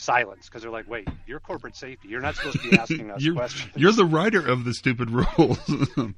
Silence, 0.00 0.46
because 0.46 0.62
they're 0.62 0.72
like, 0.72 0.88
Wait, 0.88 1.08
you're 1.26 1.38
corporate 1.38 1.76
safety. 1.76 2.08
You're 2.08 2.20
not 2.20 2.34
supposed 2.34 2.60
to 2.60 2.70
be 2.70 2.76
asking 2.76 3.12
us 3.12 3.22
you're, 3.22 3.34
questions. 3.34 3.72
You're 3.76 3.92
the 3.92 4.04
writer 4.04 4.46
of 4.46 4.64
the 4.64 4.74
stupid 4.74 5.10
rules. 5.10 5.58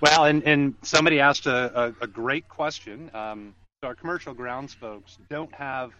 Well, 0.00 0.24
and, 0.24 0.42
and 0.44 0.74
somebody 0.82 1.20
asked 1.20 1.46
a, 1.46 1.86
a, 1.86 1.94
a 2.02 2.06
great 2.06 2.48
question. 2.48 3.10
Um, 3.14 3.54
our 3.82 3.94
commercial 3.94 4.34
grounds 4.34 4.74
folks 4.74 5.18
don't 5.28 5.52
have 5.54 5.92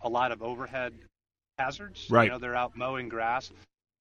a 0.00 0.08
lot 0.08 0.32
of 0.32 0.42
overhead 0.42 0.94
hazards. 1.58 2.06
Right. 2.10 2.24
You 2.24 2.30
know, 2.30 2.38
they're 2.38 2.56
out 2.56 2.76
mowing 2.76 3.08
grass. 3.08 3.50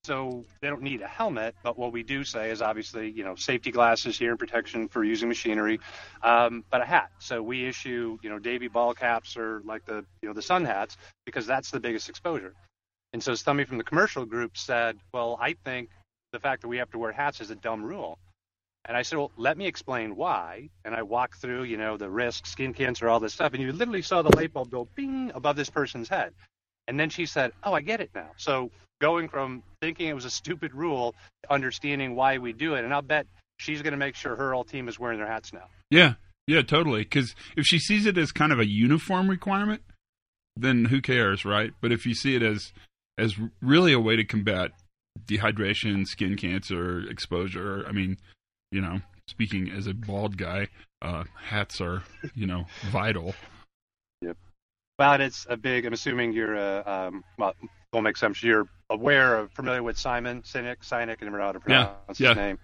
So 0.04 0.46
they 0.62 0.70
don't 0.70 0.82
need 0.82 1.02
a 1.02 1.08
helmet, 1.08 1.56
but 1.62 1.78
what 1.78 1.92
we 1.92 2.02
do 2.02 2.24
say 2.24 2.50
is 2.50 2.62
obviously, 2.62 3.12
you 3.12 3.24
know, 3.24 3.36
safety 3.36 3.70
glasses 3.72 4.18
here 4.18 4.32
and 4.32 4.40
protection 4.40 4.88
for 4.88 5.04
using 5.04 5.30
machinery, 5.30 5.80
um, 6.24 6.64
but 6.72 6.82
a 6.82 6.86
hat. 6.86 7.12
So 7.20 7.44
we 7.44 7.68
issue, 7.68 8.18
you 8.24 8.30
know, 8.32 8.40
Davey 8.40 8.68
ball 8.68 8.96
caps 8.96 9.38
or 9.38 9.62
like 9.64 9.86
the, 9.86 10.04
you 10.22 10.28
know, 10.28 10.34
the 10.34 10.42
sun 10.42 10.66
hats 10.66 10.98
because 11.26 11.46
that's 11.46 11.70
the 11.70 11.80
biggest 11.80 12.10
exposure. 12.10 12.56
And 13.14 13.22
so 13.22 13.36
somebody 13.36 13.68
from 13.68 13.78
the 13.78 13.84
commercial 13.84 14.26
group 14.26 14.58
said, 14.58 14.98
"Well, 15.14 15.38
I 15.40 15.54
think 15.66 15.90
the 16.32 16.40
fact 16.40 16.62
that 16.64 16.68
we 16.68 16.78
have 16.78 16.90
to 16.92 16.98
wear 16.98 17.12
hats 17.12 17.40
is 17.40 17.52
a 17.52 17.56
dumb 17.56 17.84
rule." 17.84 18.18
And 18.86 18.98
I 18.98 19.04
said, 19.04 19.20
"Well, 19.20 19.32
let 19.38 19.58
me 19.58 19.68
explain 19.68 20.16
why." 20.16 20.70
And 20.84 20.96
I 20.96 21.04
walked 21.04 21.40
through, 21.42 21.64
you 21.64 21.78
know, 21.78 21.98
the 21.98 22.10
risk, 22.10 22.48
skin 22.48 22.74
cancer, 22.74 23.08
all 23.08 23.20
this 23.20 23.34
stuff, 23.34 23.54
and 23.54 23.62
you 23.62 23.72
literally 23.72 24.02
saw 24.02 24.24
the 24.24 24.36
light 24.36 24.54
bulb 24.54 24.72
go 24.72 24.88
bing 24.96 25.32
above 25.36 25.56
this 25.58 25.70
person's 25.70 26.10
head. 26.10 26.34
And 26.88 27.00
then 27.00 27.10
she 27.10 27.26
said, 27.28 27.52
"Oh, 27.64 27.74
I 27.74 27.82
get 27.82 28.02
it 28.02 28.10
now." 28.16 28.32
So 28.38 28.72
going 29.02 29.28
from 29.28 29.64
thinking 29.82 30.08
it 30.08 30.14
was 30.14 30.26
a 30.26 30.30
stupid 30.30 30.74
rule 30.74 31.14
to 31.44 31.54
understanding 31.54 32.16
why 32.16 32.38
we 32.38 32.54
do 32.54 32.76
it, 32.76 32.86
and 32.86 32.94
I'll 32.94 33.02
bet 33.02 33.26
she's 33.58 33.82
going 33.82 33.92
to 33.92 33.98
make 33.98 34.16
sure 34.16 34.36
her 34.36 34.54
whole 34.54 34.64
team 34.64 34.88
is 34.88 34.98
wearing 34.98 35.18
their 35.18 35.28
hats 35.28 35.52
now. 35.52 35.66
Yeah, 35.90 36.14
yeah, 36.48 36.62
totally. 36.62 37.02
Because 37.02 37.36
if 37.58 37.66
she 37.66 37.80
sees 37.80 38.06
it 38.06 38.18
as 38.18 38.32
kind 38.32 38.54
of 38.54 38.60
a 38.60 38.68
uniform 38.68 39.30
requirement, 39.30 39.82
then 40.56 40.86
who 40.86 41.02
cares, 41.02 41.44
right? 41.44 41.72
But 41.82 41.92
if 41.92 42.06
you 42.06 42.14
see 42.14 42.36
it 42.36 42.44
as 42.44 42.72
as 43.18 43.36
really 43.62 43.92
a 43.92 44.00
way 44.00 44.16
to 44.16 44.24
combat 44.24 44.72
dehydration, 45.26 46.06
skin 46.08 46.38
cancer, 46.38 47.02
exposure, 47.10 47.86
I 47.88 47.92
mean, 47.92 48.18
you 48.72 48.82
know, 48.82 49.00
speaking 49.28 49.70
as 49.70 49.88
a 49.88 49.94
bald 49.94 50.38
guy, 50.38 50.68
uh, 51.02 51.26
hats 51.42 51.82
are, 51.82 52.04
you 52.34 52.48
know, 52.48 52.66
vital. 52.90 53.36
Yep. 54.22 54.38
Well, 54.98 55.22
it's 55.22 55.46
a 55.50 55.58
big. 55.58 55.86
I'm 55.86 55.94
assuming 55.94 56.34
you're, 56.34 56.56
a 56.56 56.84
um, 56.86 57.24
well, 57.38 57.54
will 57.94 58.02
make 58.02 58.18
sense. 58.18 58.42
You're 58.42 58.68
aware 58.90 59.38
of, 59.38 59.52
familiar 59.52 59.84
with 59.84 59.98
Simon 59.98 60.42
Sinek. 60.44 60.78
Sinek, 60.78 61.18
I 61.22 61.26
never 61.26 61.38
know 61.38 61.44
how 61.46 61.52
to 61.52 61.60
pronounce 61.60 62.20
Yeah, 62.20 62.30
his 62.30 62.38
yeah. 62.38 62.42
name. 62.42 62.60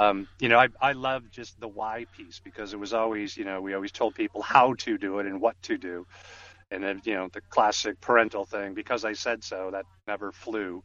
Um, 0.00 0.28
you 0.40 0.48
know, 0.48 0.58
I 0.58 0.68
I 0.80 0.92
love 0.92 1.30
just 1.30 1.60
the 1.60 1.68
why 1.68 2.06
piece 2.16 2.40
because 2.40 2.72
it 2.72 2.80
was 2.80 2.92
always, 2.92 3.36
you 3.36 3.44
know, 3.44 3.60
we 3.60 3.74
always 3.74 3.92
told 3.92 4.14
people 4.16 4.42
how 4.42 4.74
to 4.74 4.98
do 4.98 5.20
it 5.20 5.26
and 5.26 5.40
what 5.40 5.60
to 5.62 5.78
do, 5.78 6.06
and 6.72 6.82
then 6.82 7.00
you 7.04 7.14
know 7.14 7.28
the 7.32 7.40
classic 7.42 8.00
parental 8.00 8.44
thing. 8.44 8.74
Because 8.74 9.04
I 9.04 9.12
said 9.12 9.44
so, 9.44 9.70
that 9.70 9.86
never 10.08 10.32
flew. 10.32 10.82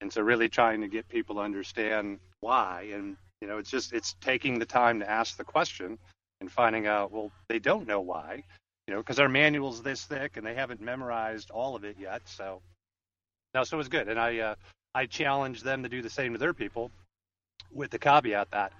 And 0.00 0.12
so, 0.12 0.22
really 0.22 0.48
trying 0.48 0.80
to 0.82 0.88
get 0.88 1.08
people 1.08 1.36
to 1.36 1.40
understand 1.40 2.20
why, 2.40 2.90
and 2.92 3.16
you 3.40 3.48
know, 3.48 3.58
it's 3.58 3.70
just 3.70 3.92
it's 3.92 4.14
taking 4.20 4.60
the 4.60 4.66
time 4.66 5.00
to 5.00 5.10
ask 5.10 5.36
the 5.36 5.44
question 5.44 5.98
and 6.40 6.50
finding 6.50 6.86
out. 6.86 7.10
Well, 7.10 7.32
they 7.48 7.58
don't 7.58 7.88
know 7.88 8.00
why, 8.00 8.44
you 8.86 8.94
know, 8.94 9.00
because 9.00 9.18
our 9.18 9.28
manual's 9.28 9.82
this 9.82 10.04
thick 10.04 10.36
and 10.36 10.46
they 10.46 10.54
haven't 10.54 10.80
memorized 10.80 11.50
all 11.50 11.74
of 11.74 11.84
it 11.84 11.96
yet. 11.98 12.22
So, 12.26 12.62
no, 13.54 13.64
so 13.64 13.76
it 13.76 13.78
was 13.78 13.88
good, 13.88 14.08
and 14.08 14.18
I 14.18 14.38
uh, 14.38 14.54
I 14.94 15.06
challenged 15.06 15.64
them 15.64 15.82
to 15.82 15.88
do 15.88 16.02
the 16.02 16.10
same 16.10 16.32
to 16.32 16.38
their 16.38 16.54
people, 16.54 16.90
with 17.72 17.90
the 17.90 17.98
caveat 17.98 18.50
that 18.52 18.72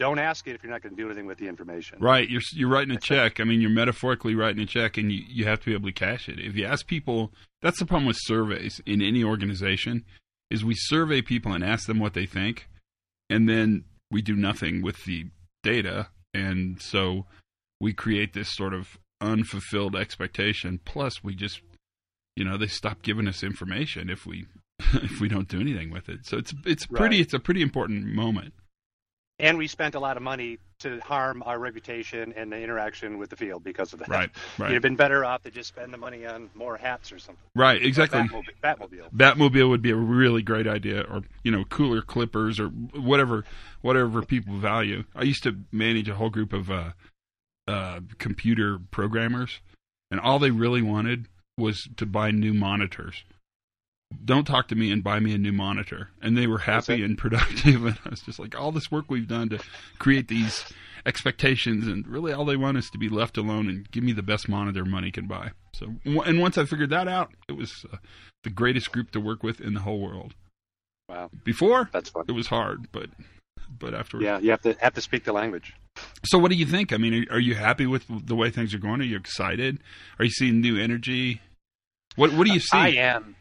don't 0.00 0.18
ask 0.18 0.46
it 0.48 0.54
if 0.54 0.62
you're 0.62 0.72
not 0.72 0.82
going 0.82 0.94
to 0.94 1.00
do 1.00 1.06
anything 1.06 1.26
with 1.26 1.38
the 1.38 1.46
information. 1.46 1.98
Right, 2.00 2.28
you're 2.28 2.42
you're 2.52 2.68
writing 2.68 2.94
a 2.94 3.00
check. 3.00 3.40
I 3.40 3.44
mean, 3.44 3.60
you're 3.60 3.70
metaphorically 3.70 4.34
writing 4.34 4.62
a 4.62 4.66
check, 4.66 4.98
and 4.98 5.10
you 5.12 5.22
you 5.28 5.44
have 5.46 5.60
to 5.60 5.66
be 5.66 5.74
able 5.74 5.88
to 5.88 5.92
cash 5.92 6.28
it. 6.28 6.38
If 6.40 6.56
you 6.56 6.64
ask 6.64 6.86
people, 6.86 7.30
that's 7.62 7.78
the 7.78 7.86
problem 7.86 8.06
with 8.06 8.18
surveys 8.20 8.80
in 8.86 9.00
any 9.00 9.22
organization, 9.22 10.04
is 10.50 10.64
we 10.64 10.74
survey 10.76 11.22
people 11.22 11.52
and 11.52 11.64
ask 11.64 11.86
them 11.86 11.98
what 11.98 12.14
they 12.14 12.26
think, 12.26 12.68
and 13.30 13.48
then 13.48 13.84
we 14.10 14.22
do 14.22 14.34
nothing 14.34 14.82
with 14.82 15.04
the 15.04 15.26
data, 15.62 16.08
and 16.32 16.80
so 16.80 17.26
we 17.80 17.92
create 17.92 18.32
this 18.32 18.54
sort 18.54 18.74
of 18.74 18.98
unfulfilled 19.20 19.96
expectation. 19.96 20.80
Plus, 20.84 21.24
we 21.24 21.34
just, 21.34 21.60
you 22.36 22.44
know, 22.44 22.56
they 22.56 22.66
stop 22.66 23.02
giving 23.02 23.28
us 23.28 23.42
information 23.42 24.10
if 24.10 24.26
we 24.26 24.46
if 24.94 25.20
we 25.20 25.28
don't 25.28 25.48
do 25.48 25.60
anything 25.60 25.90
with 25.90 26.08
it. 26.08 26.26
So 26.26 26.36
it's 26.38 26.54
it's 26.66 26.86
pretty 26.86 27.16
Right. 27.16 27.24
it's 27.24 27.34
a 27.34 27.38
pretty 27.40 27.62
important 27.62 28.06
moment. 28.06 28.54
And 29.40 29.58
we 29.58 29.66
spent 29.66 29.96
a 29.96 29.98
lot 29.98 30.16
of 30.16 30.22
money 30.22 30.58
to 30.78 31.00
harm 31.00 31.42
our 31.44 31.58
reputation 31.58 32.32
and 32.36 32.52
the 32.52 32.60
interaction 32.60 33.18
with 33.18 33.30
the 33.30 33.36
field 33.36 33.64
because 33.64 33.92
of 33.92 33.98
that. 33.98 34.08
Right, 34.08 34.30
right. 34.58 34.68
You'd 34.68 34.74
have 34.74 34.82
been 34.82 34.94
better 34.94 35.24
off 35.24 35.42
to 35.42 35.50
just 35.50 35.68
spend 35.68 35.92
the 35.92 35.98
money 35.98 36.24
on 36.24 36.50
more 36.54 36.76
hats 36.76 37.10
or 37.10 37.18
something. 37.18 37.42
Right, 37.52 37.82
exactly. 37.82 38.20
Batmobile. 38.20 38.44
Batmobile. 38.62 39.12
Batmobile 39.12 39.68
would 39.70 39.82
be 39.82 39.90
a 39.90 39.96
really 39.96 40.40
great 40.42 40.68
idea, 40.68 41.00
or 41.02 41.22
you 41.42 41.50
know, 41.50 41.64
cooler 41.64 42.00
clippers, 42.00 42.60
or 42.60 42.68
whatever, 42.68 43.44
whatever 43.80 44.22
people 44.22 44.56
value. 44.56 45.02
I 45.16 45.24
used 45.24 45.42
to 45.42 45.56
manage 45.72 46.08
a 46.08 46.14
whole 46.14 46.30
group 46.30 46.52
of 46.52 46.70
uh, 46.70 46.92
uh, 47.66 48.00
computer 48.18 48.78
programmers, 48.92 49.60
and 50.12 50.20
all 50.20 50.38
they 50.38 50.52
really 50.52 50.82
wanted 50.82 51.26
was 51.58 51.88
to 51.96 52.06
buy 52.06 52.30
new 52.30 52.52
monitors. 52.54 53.24
Don't 54.24 54.46
talk 54.46 54.68
to 54.68 54.74
me 54.74 54.90
and 54.92 55.02
buy 55.02 55.18
me 55.20 55.34
a 55.34 55.38
new 55.38 55.52
monitor. 55.52 56.10
And 56.22 56.36
they 56.36 56.46
were 56.46 56.58
happy 56.58 57.02
and 57.02 57.18
productive. 57.18 57.84
And 57.84 57.98
I 58.04 58.10
was 58.10 58.20
just 58.20 58.38
like, 58.38 58.58
all 58.58 58.72
this 58.72 58.90
work 58.90 59.06
we've 59.10 59.26
done 59.28 59.48
to 59.50 59.58
create 59.98 60.28
these 60.28 60.64
expectations, 61.06 61.86
and 61.86 62.06
really 62.06 62.32
all 62.32 62.44
they 62.44 62.56
want 62.56 62.78
is 62.78 62.88
to 62.90 62.98
be 62.98 63.08
left 63.08 63.36
alone 63.36 63.68
and 63.68 63.90
give 63.90 64.02
me 64.02 64.12
the 64.12 64.22
best 64.22 64.48
monitor 64.48 64.84
money 64.84 65.10
can 65.10 65.26
buy. 65.26 65.50
So, 65.74 65.94
and 66.04 66.40
once 66.40 66.56
I 66.56 66.64
figured 66.64 66.90
that 66.90 67.08
out, 67.08 67.30
it 67.48 67.52
was 67.52 67.84
uh, 67.92 67.96
the 68.42 68.50
greatest 68.50 68.90
group 68.92 69.10
to 69.12 69.20
work 69.20 69.42
with 69.42 69.60
in 69.60 69.74
the 69.74 69.80
whole 69.80 70.00
world. 70.00 70.34
Wow, 71.08 71.30
Before, 71.44 71.90
that's 71.92 72.08
fun. 72.08 72.24
it 72.28 72.32
was 72.32 72.46
hard, 72.46 72.90
but 72.90 73.10
but 73.78 73.92
afterwards. 73.94 74.24
Yeah, 74.24 74.38
you 74.38 74.50
have 74.50 74.62
to 74.62 74.72
have 74.80 74.94
to 74.94 75.02
speak 75.02 75.24
the 75.24 75.32
language. 75.32 75.74
So, 76.24 76.38
what 76.38 76.50
do 76.50 76.56
you 76.56 76.66
think? 76.66 76.92
I 76.92 76.96
mean, 76.96 77.26
are, 77.30 77.36
are 77.36 77.40
you 77.40 77.54
happy 77.54 77.86
with 77.86 78.04
the 78.08 78.34
way 78.34 78.50
things 78.50 78.74
are 78.74 78.78
going? 78.78 79.00
Are 79.00 79.04
you 79.04 79.16
excited? 79.16 79.78
Are 80.18 80.24
you 80.24 80.30
seeing 80.30 80.60
new 80.60 80.78
energy? 80.78 81.40
What 82.16 82.32
What 82.32 82.46
do 82.46 82.52
you 82.52 82.60
see? 82.60 82.76
I 82.76 82.88
am. 82.88 83.36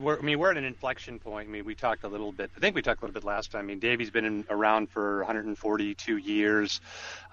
We're, 0.00 0.18
I 0.18 0.22
mean, 0.22 0.38
we're 0.38 0.50
at 0.50 0.58
an 0.58 0.64
inflection 0.64 1.18
point. 1.18 1.48
I 1.48 1.50
mean, 1.50 1.64
we 1.64 1.74
talked 1.74 2.04
a 2.04 2.08
little 2.08 2.30
bit. 2.30 2.50
I 2.54 2.60
think 2.60 2.74
we 2.74 2.82
talked 2.82 3.00
a 3.00 3.06
little 3.06 3.14
bit 3.14 3.24
last 3.24 3.50
time. 3.50 3.62
I 3.62 3.64
mean, 3.64 3.78
Davey's 3.78 4.10
been 4.10 4.26
in, 4.26 4.44
around 4.50 4.90
for 4.90 5.18
142 5.20 6.18
years. 6.18 6.82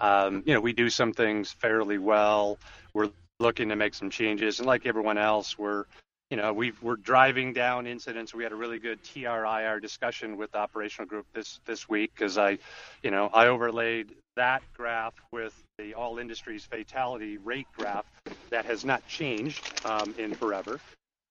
Um, 0.00 0.42
you 0.46 0.54
know, 0.54 0.60
we 0.60 0.72
do 0.72 0.88
some 0.88 1.12
things 1.12 1.52
fairly 1.52 1.98
well. 1.98 2.58
We're 2.94 3.10
looking 3.38 3.68
to 3.68 3.76
make 3.76 3.94
some 3.94 4.08
changes, 4.08 4.60
and 4.60 4.66
like 4.66 4.86
everyone 4.86 5.18
else, 5.18 5.58
we're 5.58 5.84
you 6.30 6.38
know 6.38 6.54
we 6.54 6.72
we're 6.80 6.96
driving 6.96 7.52
down 7.52 7.86
incidents. 7.86 8.34
We 8.34 8.44
had 8.44 8.52
a 8.52 8.56
really 8.56 8.78
good 8.78 9.02
TRIR 9.04 9.80
discussion 9.80 10.38
with 10.38 10.52
the 10.52 10.58
operational 10.58 11.06
group 11.06 11.26
this 11.34 11.60
this 11.66 11.86
week 11.86 12.12
because 12.14 12.38
I, 12.38 12.58
you 13.02 13.10
know, 13.10 13.28
I 13.32 13.48
overlaid 13.48 14.14
that 14.36 14.62
graph 14.74 15.14
with 15.32 15.54
the 15.78 15.94
all 15.94 16.18
industries 16.18 16.64
fatality 16.64 17.38
rate 17.38 17.66
graph 17.76 18.06
that 18.50 18.64
has 18.64 18.84
not 18.84 19.06
changed 19.06 19.80
um, 19.84 20.14
in 20.18 20.34
forever. 20.34 20.80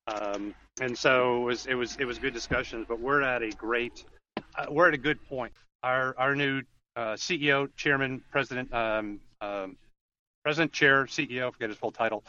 Um, 0.07 0.53
and 0.81 0.97
so 0.97 1.41
it 1.41 1.45
was 1.45 1.65
it 1.67 1.75
was 1.75 1.95
it 1.97 2.05
was 2.05 2.19
good 2.19 2.33
discussions, 2.33 2.85
but 2.87 2.99
we're 2.99 3.21
at 3.21 3.41
a 3.41 3.49
great 3.51 4.03
uh, 4.55 4.65
we're 4.69 4.87
at 4.87 4.93
a 4.93 4.97
good 4.97 5.23
point. 5.27 5.53
Our 5.81 6.15
our 6.17 6.35
new 6.35 6.61
uh, 6.95 7.13
CEO, 7.13 7.69
chairman, 7.75 8.21
president, 8.31 8.73
um, 8.73 9.19
um, 9.41 9.77
president, 10.43 10.71
chair, 10.71 11.05
CEO, 11.05 11.51
forget 11.51 11.69
his 11.69 11.77
full 11.77 11.91
title. 11.91 12.23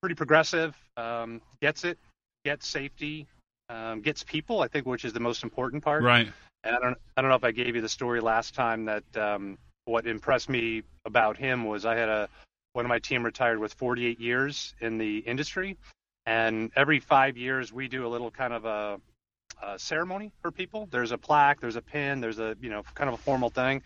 Pretty 0.00 0.14
progressive, 0.14 0.74
um, 0.96 1.40
gets 1.60 1.84
it, 1.84 1.98
gets 2.44 2.66
safety, 2.66 3.26
um, 3.68 4.00
gets 4.00 4.22
people. 4.22 4.60
I 4.60 4.68
think, 4.68 4.86
which 4.86 5.04
is 5.04 5.12
the 5.12 5.20
most 5.20 5.42
important 5.42 5.82
part. 5.82 6.02
Right. 6.02 6.28
And 6.64 6.74
I 6.76 6.78
don't 6.80 6.98
I 7.16 7.22
don't 7.22 7.30
know 7.30 7.36
if 7.36 7.44
I 7.44 7.52
gave 7.52 7.76
you 7.76 7.82
the 7.82 7.88
story 7.88 8.20
last 8.20 8.54
time 8.54 8.84
that 8.86 9.16
um, 9.16 9.58
what 9.84 10.06
impressed 10.06 10.48
me 10.48 10.82
about 11.04 11.36
him 11.36 11.64
was 11.64 11.84
I 11.84 11.96
had 11.96 12.08
a 12.08 12.28
one 12.72 12.84
of 12.84 12.88
my 12.88 12.98
team 12.98 13.24
retired 13.24 13.58
with 13.58 13.72
48 13.74 14.20
years 14.20 14.74
in 14.80 14.98
the 14.98 15.18
industry, 15.18 15.76
and 16.26 16.70
every 16.76 17.00
five 17.00 17.36
years 17.36 17.72
we 17.72 17.88
do 17.88 18.06
a 18.06 18.08
little 18.08 18.30
kind 18.30 18.52
of 18.52 18.64
a, 18.64 19.00
a 19.62 19.78
ceremony 19.78 20.30
for 20.42 20.50
people. 20.50 20.88
There's 20.90 21.12
a 21.12 21.18
plaque, 21.18 21.60
there's 21.60 21.76
a 21.76 21.82
pin, 21.82 22.20
there's 22.20 22.38
a 22.38 22.56
you 22.60 22.70
know 22.70 22.82
kind 22.94 23.08
of 23.08 23.14
a 23.14 23.22
formal 23.22 23.50
thing. 23.50 23.82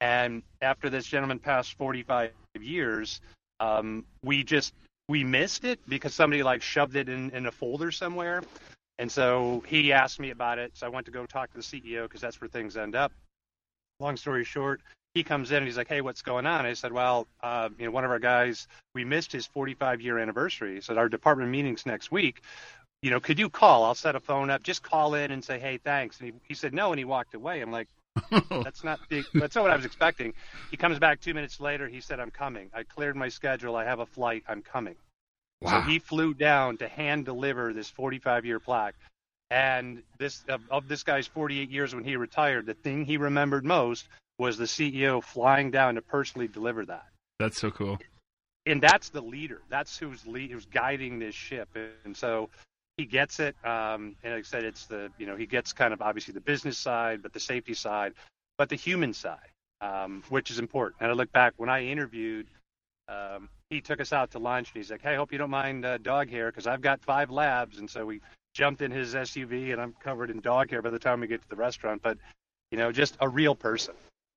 And 0.00 0.42
after 0.60 0.90
this 0.90 1.06
gentleman 1.06 1.38
passed 1.38 1.74
45 1.78 2.32
years, 2.60 3.20
um, 3.60 4.04
we 4.22 4.44
just 4.44 4.74
we 5.08 5.24
missed 5.24 5.64
it 5.64 5.80
because 5.88 6.14
somebody 6.14 6.42
like 6.42 6.62
shoved 6.62 6.96
it 6.96 7.08
in, 7.08 7.30
in 7.30 7.46
a 7.46 7.52
folder 7.52 7.90
somewhere. 7.90 8.42
And 8.98 9.10
so 9.10 9.62
he 9.66 9.92
asked 9.92 10.20
me 10.20 10.30
about 10.30 10.58
it. 10.58 10.72
So 10.74 10.86
I 10.86 10.88
went 10.88 11.06
to 11.06 11.12
go 11.12 11.26
talk 11.26 11.50
to 11.50 11.56
the 11.56 11.62
CEO 11.62 12.04
because 12.04 12.20
that's 12.20 12.40
where 12.40 12.48
things 12.48 12.76
end 12.76 12.94
up. 12.94 13.12
Long 14.00 14.16
story 14.16 14.44
short, 14.44 14.80
he 15.14 15.22
comes 15.22 15.50
in 15.50 15.58
and 15.58 15.66
he's 15.66 15.76
like, 15.76 15.88
"Hey, 15.88 16.00
what's 16.00 16.22
going 16.22 16.46
on?" 16.46 16.66
I 16.66 16.72
said, 16.74 16.92
"Well, 16.92 17.28
uh, 17.42 17.68
you 17.78 17.86
know, 17.86 17.92
one 17.92 18.04
of 18.04 18.10
our 18.10 18.18
guys, 18.18 18.66
we 18.94 19.04
missed 19.04 19.32
his 19.32 19.46
45 19.46 20.00
year 20.00 20.18
anniversary. 20.18 20.80
So 20.80 20.96
our 20.96 21.08
department 21.08 21.50
meetings 21.50 21.86
next 21.86 22.10
week. 22.10 22.42
You 23.02 23.10
know, 23.10 23.20
could 23.20 23.38
you 23.38 23.50
call? 23.50 23.84
I'll 23.84 23.94
set 23.94 24.16
a 24.16 24.20
phone 24.20 24.50
up. 24.50 24.62
Just 24.62 24.82
call 24.82 25.14
in 25.14 25.30
and 25.30 25.44
say, 25.44 25.58
"Hey, 25.58 25.78
thanks." 25.78 26.20
And 26.20 26.30
he, 26.30 26.34
he 26.48 26.54
said 26.54 26.74
no, 26.74 26.90
and 26.90 26.98
he 26.98 27.04
walked 27.04 27.34
away. 27.34 27.60
I'm 27.60 27.70
like, 27.70 27.88
that's 28.50 28.82
not 28.82 29.00
the, 29.08 29.24
that's 29.34 29.54
not 29.54 29.62
what 29.62 29.70
I 29.70 29.76
was 29.76 29.84
expecting. 29.84 30.34
He 30.70 30.76
comes 30.76 30.98
back 30.98 31.20
two 31.20 31.34
minutes 31.34 31.60
later. 31.60 31.86
He 31.88 32.00
said, 32.00 32.18
"I'm 32.18 32.30
coming. 32.30 32.70
I 32.74 32.82
cleared 32.82 33.16
my 33.16 33.28
schedule. 33.28 33.76
I 33.76 33.84
have 33.84 34.00
a 34.00 34.06
flight. 34.06 34.42
I'm 34.48 34.62
coming." 34.62 34.96
So 35.62 35.80
he 35.80 35.98
flew 35.98 36.34
down 36.34 36.76
to 36.78 36.88
hand 36.88 37.24
deliver 37.24 37.72
this 37.72 37.88
45 37.88 38.44
year 38.44 38.60
plaque. 38.60 38.94
And 39.50 40.02
this 40.18 40.42
of, 40.48 40.62
of 40.70 40.88
this 40.88 41.02
guy's 41.02 41.26
48 41.26 41.70
years 41.70 41.94
when 41.94 42.04
he 42.04 42.16
retired, 42.16 42.66
the 42.66 42.74
thing 42.74 43.04
he 43.04 43.16
remembered 43.16 43.64
most 43.64 44.08
was 44.38 44.58
the 44.58 44.64
CEO 44.64 45.22
flying 45.22 45.70
down 45.70 45.94
to 45.94 46.02
personally 46.02 46.48
deliver 46.48 46.84
that. 46.86 47.06
That's 47.38 47.60
so 47.60 47.70
cool. 47.70 47.98
And 48.66 48.82
that's 48.82 49.10
the 49.10 49.20
leader. 49.20 49.62
That's 49.68 49.98
who's 49.98 50.26
lead, 50.26 50.50
who's 50.50 50.66
guiding 50.66 51.18
this 51.18 51.34
ship. 51.34 51.68
And 52.04 52.16
so 52.16 52.48
he 52.96 53.04
gets 53.04 53.40
it. 53.40 53.54
Um, 53.64 54.16
and 54.22 54.34
like 54.34 54.40
I 54.40 54.42
said, 54.42 54.64
it's 54.64 54.86
the 54.86 55.10
you 55.18 55.26
know 55.26 55.36
he 55.36 55.46
gets 55.46 55.72
kind 55.72 55.92
of 55.92 56.00
obviously 56.00 56.32
the 56.32 56.40
business 56.40 56.78
side, 56.78 57.22
but 57.22 57.32
the 57.32 57.40
safety 57.40 57.74
side, 57.74 58.14
but 58.58 58.68
the 58.68 58.76
human 58.76 59.12
side, 59.12 59.50
um, 59.80 60.22
which 60.28 60.50
is 60.50 60.58
important. 60.58 60.96
And 61.00 61.10
I 61.10 61.14
look 61.14 61.32
back 61.32 61.54
when 61.56 61.68
I 61.68 61.86
interviewed 61.86 62.46
um, 63.08 63.48
he 63.70 63.80
took 63.80 64.00
us 64.00 64.12
out 64.12 64.30
to 64.32 64.38
lunch 64.38 64.70
and 64.72 64.82
he's 64.82 64.90
like, 64.90 65.02
"Hey, 65.02 65.12
I 65.12 65.16
hope 65.16 65.32
you 65.32 65.38
don't 65.38 65.50
mind 65.50 65.84
uh, 65.84 65.98
dog 65.98 66.30
hair 66.30 66.50
because 66.50 66.66
I've 66.66 66.80
got 66.80 67.02
five 67.02 67.30
labs." 67.30 67.78
And 67.78 67.88
so 67.88 68.06
we 68.06 68.20
jumped 68.54 68.82
in 68.82 68.90
his 68.90 69.14
SUV 69.14 69.72
and 69.72 69.80
I'm 69.80 69.94
covered 70.00 70.30
in 70.30 70.40
dog 70.40 70.70
hair 70.70 70.80
by 70.80 70.90
the 70.90 70.98
time 70.98 71.20
we 71.20 71.26
get 71.26 71.42
to 71.42 71.48
the 71.48 71.56
restaurant. 71.56 72.02
But 72.02 72.18
you 72.70 72.78
know, 72.78 72.92
just 72.92 73.16
a 73.20 73.28
real 73.28 73.54
person. 73.54 73.94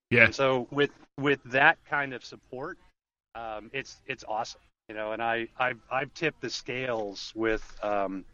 Yeah. 0.09 0.25
And 0.25 0.36
so 0.36 0.67
with 0.71 0.91
with 1.17 1.41
that 1.45 1.77
kind 1.89 2.13
of 2.13 2.24
support, 2.24 2.77
um, 3.36 3.69
it's 3.74 3.97
it's 4.05 4.24
awesome. 4.27 4.62
You 4.89 4.95
know, 4.95 5.12
and 5.12 5.21
I 5.21 5.47
I've, 5.57 5.79
I've 5.91 6.13
tipped 6.13 6.41
the 6.41 6.50
scales 6.50 7.33
with 7.36 7.63
um, 7.83 8.25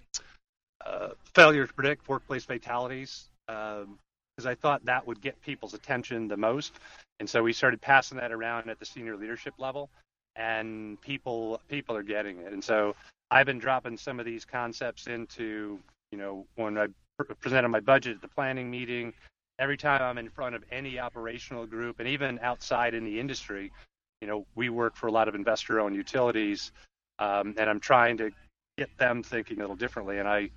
uh, 0.86 1.10
failure 1.34 1.66
to 1.66 1.74
predict 1.74 2.08
workplace 2.08 2.46
fatalities 2.46 3.26
because 3.48 3.86
um, 3.86 4.48
I 4.48 4.56
thought 4.56 4.86
that 4.86 5.06
would 5.08 5.22
get 5.22 5.42
people's 5.42 5.74
attention 5.74 6.28
the 6.28 6.38
most, 6.38 6.74
and 7.20 7.30
so 7.30 7.42
we 7.42 7.54
started 7.54 7.82
passing 7.82 8.18
that 8.18 8.32
around 8.32 8.70
at 8.70 8.80
the 8.80 8.86
senior 8.86 9.16
leadership 9.16 9.56
level, 9.58 9.90
and 10.36 11.00
people 11.02 11.62
people 11.70 11.96
are 11.96 12.04
getting 12.04 12.40
it, 12.40 12.54
and 12.54 12.64
so 12.64 12.96
I've 13.32 13.46
been 13.46 13.60
dropping 13.60 13.98
some 13.98 14.20
of 14.20 14.26
these 14.26 14.46
concepts 14.46 15.08
into 15.08 15.80
you 16.12 16.18
know 16.18 16.46
when 16.56 16.78
I 16.78 16.88
pr- 17.18 17.34
presented 17.34 17.70
my 17.70 17.80
budget 17.80 18.16
at 18.16 18.22
the 18.22 18.28
planning 18.28 18.70
meeting. 18.70 19.14
Every 19.60 19.78
time 19.78 20.02
I'm 20.02 20.18
in 20.18 20.30
front 20.30 20.56
of 20.56 20.64
any 20.72 20.98
operational 20.98 21.68
group, 21.68 22.00
and 22.00 22.10
even 22.10 22.40
outside 22.42 22.96
in 22.96 23.06
the 23.06 23.20
industry, 23.20 23.72
you 24.20 24.28
know, 24.28 24.46
we 24.56 24.70
work 24.70 24.96
for 24.96 25.08
a 25.08 25.12
lot 25.12 25.28
of 25.28 25.36
investor-owned 25.36 25.96
utilities, 25.96 26.72
um, 27.20 27.54
and 27.58 27.70
I'm 27.70 27.80
trying 27.80 28.18
to 28.18 28.32
get 28.78 28.90
them 28.98 29.22
thinking 29.22 29.58
a 29.58 29.60
little 29.60 29.76
differently. 29.76 30.18
And 30.18 30.28
I, 30.28 30.50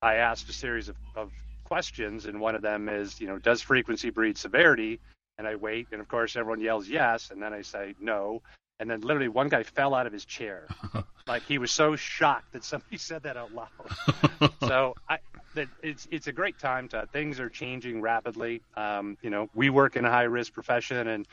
I 0.00 0.14
asked 0.14 0.48
a 0.48 0.52
series 0.52 0.88
of, 0.88 0.96
of 1.16 1.32
questions, 1.64 2.26
and 2.26 2.40
one 2.40 2.54
of 2.54 2.62
them 2.62 2.88
is, 2.88 3.20
you 3.20 3.26
know, 3.26 3.38
does 3.38 3.60
frequency 3.60 4.10
breed 4.10 4.38
severity? 4.38 5.00
And 5.38 5.46
I 5.46 5.56
wait, 5.56 5.88
and 5.92 6.00
of 6.00 6.08
course 6.08 6.36
everyone 6.36 6.60
yells 6.60 6.88
yes, 6.88 7.30
and 7.30 7.42
then 7.42 7.52
I 7.52 7.62
say 7.62 7.94
no, 8.00 8.42
and 8.80 8.90
then 8.90 9.02
literally 9.02 9.28
one 9.28 9.48
guy 9.48 9.62
fell 9.62 9.94
out 9.94 10.06
of 10.06 10.12
his 10.12 10.24
chair, 10.24 10.66
like 11.28 11.42
he 11.42 11.58
was 11.58 11.70
so 11.70 11.94
shocked 11.94 12.52
that 12.52 12.64
somebody 12.64 12.96
said 12.96 13.22
that 13.22 13.36
out 13.36 13.52
loud. 13.52 14.50
so 14.60 14.94
I, 15.08 15.18
that 15.54 15.68
it's 15.82 16.08
it's 16.10 16.26
a 16.26 16.32
great 16.32 16.58
time 16.58 16.88
to 16.88 17.06
things 17.12 17.38
are 17.38 17.50
changing 17.50 18.00
rapidly. 18.00 18.62
Um, 18.76 19.18
you 19.22 19.30
know, 19.30 19.48
we 19.54 19.70
work 19.70 19.96
in 19.96 20.04
a 20.04 20.10
high 20.10 20.24
risk 20.24 20.54
profession, 20.54 21.08
and 21.08 21.28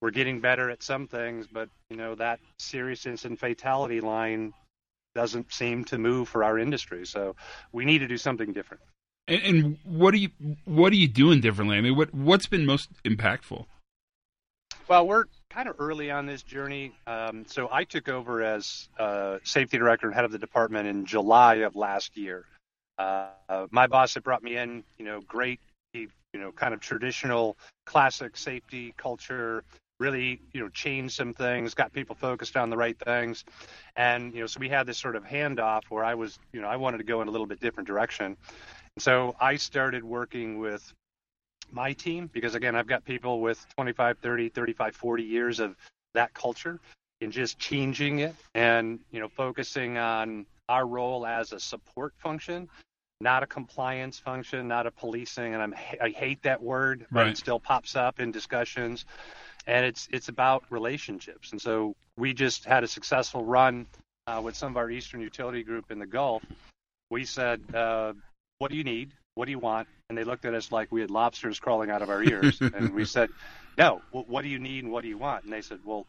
we're 0.00 0.12
getting 0.12 0.40
better 0.40 0.70
at 0.70 0.82
some 0.82 1.06
things, 1.06 1.46
but 1.52 1.68
you 1.90 1.96
know 1.96 2.14
that 2.14 2.38
serious 2.58 3.04
incident 3.04 3.40
fatality 3.40 4.00
line 4.00 4.54
doesn't 5.14 5.52
seem 5.52 5.84
to 5.84 5.98
move 5.98 6.28
for 6.28 6.42
our 6.42 6.58
industry. 6.58 7.04
So 7.04 7.36
we 7.72 7.84
need 7.84 7.98
to 7.98 8.08
do 8.08 8.16
something 8.16 8.52
different. 8.52 8.82
And, 9.28 9.42
and 9.42 9.78
what 9.84 10.14
are 10.14 10.18
you 10.18 10.30
what 10.64 10.92
are 10.92 10.96
you 10.96 11.08
doing 11.08 11.40
differently? 11.40 11.76
I 11.76 11.80
mean, 11.80 11.96
what 11.96 12.14
what's 12.14 12.46
been 12.46 12.64
most 12.64 12.88
impactful? 13.04 13.66
Well, 14.92 15.06
we're 15.06 15.24
kind 15.48 15.70
of 15.70 15.76
early 15.78 16.10
on 16.10 16.26
this 16.26 16.42
journey. 16.42 16.92
Um, 17.06 17.46
so 17.46 17.66
I 17.72 17.84
took 17.84 18.10
over 18.10 18.42
as 18.42 18.90
uh, 18.98 19.38
safety 19.42 19.78
director 19.78 20.06
and 20.06 20.14
head 20.14 20.26
of 20.26 20.32
the 20.32 20.38
department 20.38 20.86
in 20.86 21.06
July 21.06 21.54
of 21.64 21.74
last 21.76 22.14
year. 22.14 22.44
Uh, 22.98 23.28
my 23.70 23.86
boss 23.86 24.12
had 24.12 24.22
brought 24.22 24.42
me 24.42 24.58
in, 24.58 24.84
you 24.98 25.06
know, 25.06 25.22
great, 25.22 25.60
you 25.94 26.10
know, 26.34 26.52
kind 26.52 26.74
of 26.74 26.80
traditional, 26.80 27.56
classic 27.86 28.36
safety 28.36 28.92
culture, 28.98 29.64
really 29.98 30.40
you 30.52 30.60
know 30.60 30.68
changed 30.68 31.14
some 31.14 31.32
things 31.32 31.74
got 31.74 31.92
people 31.92 32.16
focused 32.16 32.56
on 32.56 32.70
the 32.70 32.76
right 32.76 32.98
things 32.98 33.44
and 33.94 34.34
you 34.34 34.40
know 34.40 34.46
so 34.46 34.58
we 34.58 34.68
had 34.68 34.84
this 34.84 34.98
sort 34.98 35.14
of 35.14 35.22
handoff 35.22 35.82
where 35.90 36.02
i 36.02 36.12
was 36.12 36.40
you 36.52 36.60
know 36.60 36.66
i 36.66 36.74
wanted 36.74 36.98
to 36.98 37.04
go 37.04 37.22
in 37.22 37.28
a 37.28 37.30
little 37.30 37.46
bit 37.46 37.60
different 37.60 37.86
direction 37.86 38.26
and 38.26 39.02
so 39.02 39.36
i 39.40 39.54
started 39.54 40.02
working 40.02 40.58
with 40.58 40.92
my 41.72 41.92
team 41.92 42.28
because 42.32 42.54
again 42.54 42.76
i've 42.76 42.86
got 42.86 43.04
people 43.04 43.40
with 43.40 43.64
25 43.76 44.18
30 44.18 44.48
35 44.50 44.96
40 44.96 45.22
years 45.22 45.60
of 45.60 45.76
that 46.14 46.32
culture 46.34 46.78
and 47.20 47.32
just 47.32 47.58
changing 47.58 48.20
it 48.20 48.34
and 48.54 49.00
you 49.10 49.20
know 49.20 49.28
focusing 49.28 49.98
on 49.98 50.46
our 50.68 50.86
role 50.86 51.26
as 51.26 51.52
a 51.52 51.60
support 51.60 52.14
function 52.18 52.68
not 53.20 53.42
a 53.42 53.46
compliance 53.46 54.18
function 54.18 54.68
not 54.68 54.86
a 54.86 54.90
policing 54.90 55.54
and 55.54 55.62
I'm, 55.62 55.74
i 56.00 56.08
hate 56.08 56.42
that 56.42 56.62
word 56.62 57.06
but 57.10 57.20
right. 57.20 57.28
it 57.28 57.38
still 57.38 57.60
pops 57.60 57.96
up 57.96 58.20
in 58.20 58.30
discussions 58.30 59.04
and 59.66 59.84
it's 59.84 60.08
it's 60.10 60.28
about 60.28 60.64
relationships. 60.70 61.52
And 61.52 61.60
so 61.60 61.94
we 62.16 62.34
just 62.34 62.64
had 62.64 62.84
a 62.84 62.88
successful 62.88 63.44
run 63.44 63.86
uh, 64.26 64.40
with 64.42 64.56
some 64.56 64.72
of 64.72 64.76
our 64.76 64.90
Eastern 64.90 65.20
utility 65.20 65.62
group 65.62 65.90
in 65.90 65.98
the 65.98 66.06
Gulf. 66.06 66.42
We 67.10 67.24
said, 67.24 67.62
uh, 67.74 68.14
"What 68.58 68.70
do 68.70 68.76
you 68.76 68.84
need? 68.84 69.12
What 69.34 69.46
do 69.46 69.50
you 69.50 69.58
want?" 69.58 69.88
And 70.08 70.18
they 70.18 70.24
looked 70.24 70.44
at 70.44 70.54
us 70.54 70.72
like 70.72 70.90
we 70.90 71.00
had 71.00 71.10
lobsters 71.10 71.58
crawling 71.58 71.90
out 71.90 72.02
of 72.02 72.10
our 72.10 72.22
ears. 72.22 72.60
and 72.74 72.94
we 72.94 73.04
said, 73.04 73.30
"No. 73.78 74.02
Well, 74.12 74.24
what 74.28 74.42
do 74.42 74.48
you 74.48 74.58
need 74.58 74.84
and 74.84 74.92
what 74.92 75.02
do 75.02 75.08
you 75.08 75.18
want?" 75.18 75.44
And 75.44 75.52
they 75.52 75.62
said, 75.62 75.80
"Well, 75.84 76.06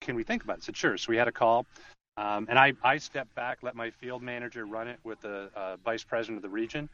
can 0.00 0.14
we 0.14 0.22
think 0.22 0.44
about 0.44 0.58
it?" 0.58 0.62
I 0.62 0.66
said, 0.66 0.76
"Sure." 0.76 0.96
So 0.96 1.10
we 1.10 1.16
had 1.16 1.28
a 1.28 1.32
call. 1.32 1.66
Um, 2.16 2.46
and 2.48 2.58
I, 2.58 2.72
I 2.82 2.98
stepped 2.98 3.32
back, 3.36 3.58
let 3.62 3.76
my 3.76 3.90
field 3.90 4.22
manager 4.22 4.66
run 4.66 4.88
it 4.88 4.98
with 5.04 5.20
the 5.20 5.50
uh, 5.54 5.76
vice 5.84 6.02
president 6.02 6.38
of 6.38 6.42
the 6.42 6.48
region 6.48 6.88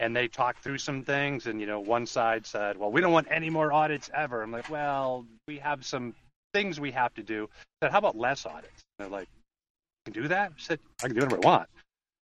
and 0.00 0.14
they 0.14 0.28
talked 0.28 0.62
through 0.62 0.78
some 0.78 1.02
things 1.02 1.46
and 1.46 1.60
you 1.60 1.66
know 1.66 1.80
one 1.80 2.06
side 2.06 2.46
said 2.46 2.76
well 2.76 2.90
we 2.90 3.00
don't 3.00 3.12
want 3.12 3.26
any 3.30 3.50
more 3.50 3.72
audits 3.72 4.10
ever 4.14 4.42
i'm 4.42 4.52
like 4.52 4.68
well 4.70 5.24
we 5.46 5.58
have 5.58 5.84
some 5.84 6.14
things 6.52 6.78
we 6.78 6.90
have 6.90 7.14
to 7.14 7.22
do 7.22 7.48
I 7.82 7.86
said 7.86 7.92
how 7.92 7.98
about 7.98 8.16
less 8.16 8.46
audits 8.46 8.84
and 8.98 9.04
they're 9.04 9.18
like 9.18 9.28
you 10.06 10.12
can 10.12 10.22
do 10.22 10.28
that 10.28 10.50
i 10.50 10.54
said 10.58 10.78
i 11.02 11.06
can 11.06 11.16
do 11.16 11.22
whatever 11.22 11.42
i 11.42 11.46
want 11.46 11.68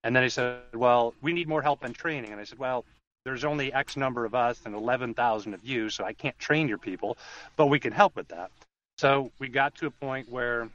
and 0.05 0.15
then 0.15 0.23
he 0.23 0.29
said 0.29 0.61
well 0.75 1.15
we 1.21 1.33
need 1.33 1.49
more 1.49 1.63
help 1.63 1.85
and 1.85 1.95
training 1.95 2.31
and 2.33 2.41
i 2.41 2.45
said 2.45 2.59
well 2.59 2.85
there's 3.25 3.45
only 3.45 3.73
x 3.73 3.97
number 3.97 4.25
of 4.25 4.35
us 4.35 4.61
and 4.65 4.75
11,000 4.75 5.55
of 5.55 5.65
you 5.65 5.89
so 5.89 6.05
i 6.05 6.13
can't 6.13 6.39
train 6.39 6.69
your 6.69 6.79
people 6.79 7.17
but 7.57 7.67
we 7.67 7.79
can 7.79 7.93
help 7.93 8.17
with 8.17 8.29
that 8.29 8.51
so 8.99 9.31
we 9.39 9.49
got 9.49 9.75
to 9.77 9.87
a 9.87 9.91
point 9.91 10.29
where 10.29 10.69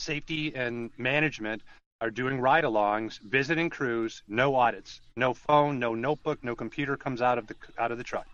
safety 0.00 0.54
and 0.54 0.90
management 0.98 1.62
are 2.00 2.10
doing 2.10 2.40
ride 2.40 2.64
alongs, 2.64 3.18
visiting 3.20 3.68
crews, 3.68 4.22
no 4.28 4.54
audits, 4.54 5.00
no 5.16 5.34
phone, 5.34 5.78
no 5.78 5.94
notebook, 5.94 6.42
no 6.44 6.54
computer 6.54 6.96
comes 6.96 7.20
out 7.20 7.38
of 7.38 7.46
the 7.46 7.54
out 7.78 7.90
of 7.90 7.98
the 7.98 8.04
truck, 8.04 8.26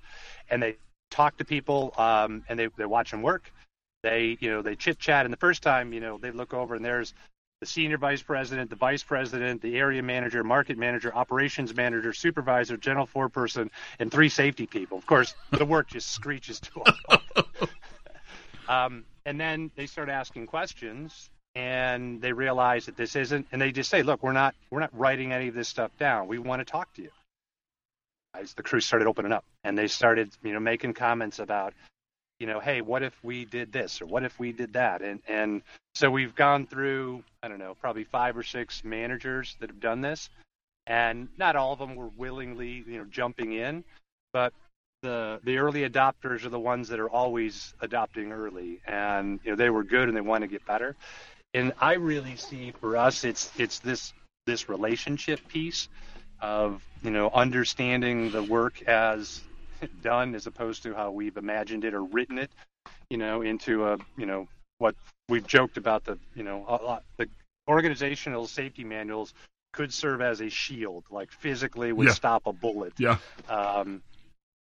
and 0.50 0.62
they 0.62 0.76
talk 1.10 1.36
to 1.38 1.44
people 1.44 1.94
um, 1.96 2.44
and 2.48 2.58
they 2.58 2.68
they 2.76 2.84
watch 2.84 3.10
them 3.10 3.22
work. 3.22 3.50
They 4.02 4.36
you 4.40 4.50
know 4.50 4.60
they 4.60 4.76
chit 4.76 4.98
chat, 4.98 5.24
and 5.24 5.32
the 5.32 5.38
first 5.38 5.62
time 5.62 5.92
you 5.92 6.00
know 6.00 6.18
they 6.18 6.30
look 6.30 6.52
over 6.52 6.74
and 6.74 6.84
there's 6.84 7.14
the 7.64 7.70
senior 7.70 7.96
vice 7.96 8.20
president, 8.20 8.68
the 8.68 8.76
vice 8.76 9.02
president, 9.02 9.62
the 9.62 9.78
area 9.78 10.02
manager, 10.02 10.44
market 10.44 10.76
manager, 10.76 11.14
operations 11.14 11.74
manager, 11.74 12.12
supervisor, 12.12 12.76
general 12.76 13.06
foreperson, 13.06 13.70
and 13.98 14.12
three 14.12 14.28
safety 14.28 14.66
people. 14.66 14.98
Of 14.98 15.06
course, 15.06 15.34
the 15.50 15.64
work 15.64 15.88
just 15.88 16.10
screeches 16.10 16.60
to 16.60 16.82
a 17.08 17.18
um, 18.68 19.04
and 19.24 19.40
then 19.40 19.70
they 19.76 19.86
start 19.86 20.10
asking 20.10 20.46
questions 20.46 21.30
and 21.54 22.20
they 22.20 22.34
realize 22.34 22.84
that 22.84 22.98
this 22.98 23.16
isn't 23.16 23.46
and 23.50 23.62
they 23.62 23.72
just 23.72 23.88
say 23.88 24.02
look 24.02 24.22
we're 24.22 24.32
not 24.32 24.54
we're 24.68 24.80
not 24.80 24.90
writing 24.92 25.32
any 25.32 25.48
of 25.48 25.54
this 25.54 25.68
stuff 25.68 25.90
down. 25.98 26.28
We 26.28 26.38
want 26.38 26.60
to 26.60 26.70
talk 26.70 26.92
to 26.96 27.02
you. 27.02 27.10
As 28.38 28.52
the 28.52 28.62
crew 28.62 28.80
started 28.80 29.08
opening 29.08 29.32
up 29.32 29.44
and 29.62 29.78
they 29.78 29.86
started 29.86 30.32
you 30.42 30.52
know 30.52 30.60
making 30.60 30.92
comments 30.92 31.38
about 31.38 31.72
you 32.44 32.50
know 32.52 32.60
hey 32.60 32.82
what 32.82 33.02
if 33.02 33.14
we 33.22 33.46
did 33.46 33.72
this 33.72 34.02
or 34.02 34.06
what 34.06 34.22
if 34.22 34.38
we 34.38 34.52
did 34.52 34.74
that? 34.74 35.00
And 35.00 35.22
and 35.26 35.62
so 35.94 36.10
we've 36.10 36.34
gone 36.34 36.66
through 36.66 37.24
i 37.42 37.48
don't 37.48 37.58
know 37.58 37.74
probably 37.80 38.04
five 38.04 38.36
or 38.36 38.42
six 38.42 38.84
managers 38.84 39.56
that 39.60 39.70
have 39.70 39.80
done 39.80 40.02
this. 40.02 40.28
And 40.86 41.28
not 41.38 41.56
all 41.56 41.72
of 41.72 41.78
them 41.78 41.96
were 41.96 42.10
willingly 42.18 42.84
you 42.86 42.98
know 42.98 43.06
jumping 43.06 43.54
in 43.54 43.82
but 44.34 44.52
the 45.00 45.40
the 45.44 45.56
early 45.56 45.88
adopters 45.88 46.44
are 46.44 46.50
the 46.50 46.60
ones 46.60 46.88
that 46.88 47.00
are 47.00 47.08
always 47.08 47.72
adopting 47.80 48.30
early. 48.30 48.82
And 48.86 49.40
you 49.42 49.52
know 49.52 49.56
they 49.56 49.70
were 49.70 49.82
good 49.82 50.08
and 50.08 50.14
they 50.14 50.20
want 50.20 50.42
to 50.42 50.48
get 50.48 50.66
better. 50.66 50.96
And 51.54 51.72
I 51.80 51.94
really 51.94 52.36
see 52.36 52.74
for 52.78 52.98
us 52.98 53.24
it's 53.24 53.50
it's 53.58 53.78
this 53.78 54.12
this 54.44 54.68
relationship 54.68 55.40
piece 55.48 55.88
of 56.42 56.82
you 57.02 57.10
know 57.10 57.30
understanding 57.32 58.32
the 58.32 58.42
work 58.42 58.82
as 58.82 59.40
done 60.02 60.34
as 60.34 60.46
opposed 60.46 60.82
to 60.82 60.94
how 60.94 61.10
we've 61.10 61.36
imagined 61.36 61.84
it 61.84 61.94
or 61.94 62.02
written 62.04 62.38
it 62.38 62.50
you 63.10 63.16
know 63.18 63.42
into 63.42 63.84
a 63.86 63.96
you 64.16 64.26
know 64.26 64.48
what 64.78 64.94
we've 65.28 65.46
joked 65.46 65.76
about 65.76 66.04
the 66.04 66.18
you 66.34 66.42
know 66.42 66.64
a 66.68 66.76
lot, 66.84 67.02
the 67.16 67.28
organizational 67.68 68.46
safety 68.46 68.84
manuals 68.84 69.32
could 69.72 69.92
serve 69.92 70.20
as 70.20 70.40
a 70.40 70.48
shield 70.48 71.04
like 71.10 71.32
physically 71.32 71.92
would 71.92 72.06
Yeah. 72.08 72.12
stop 72.12 72.46
a 72.46 72.52
bullet 72.52 72.92
Yeah. 72.98 73.18
um, 73.48 74.02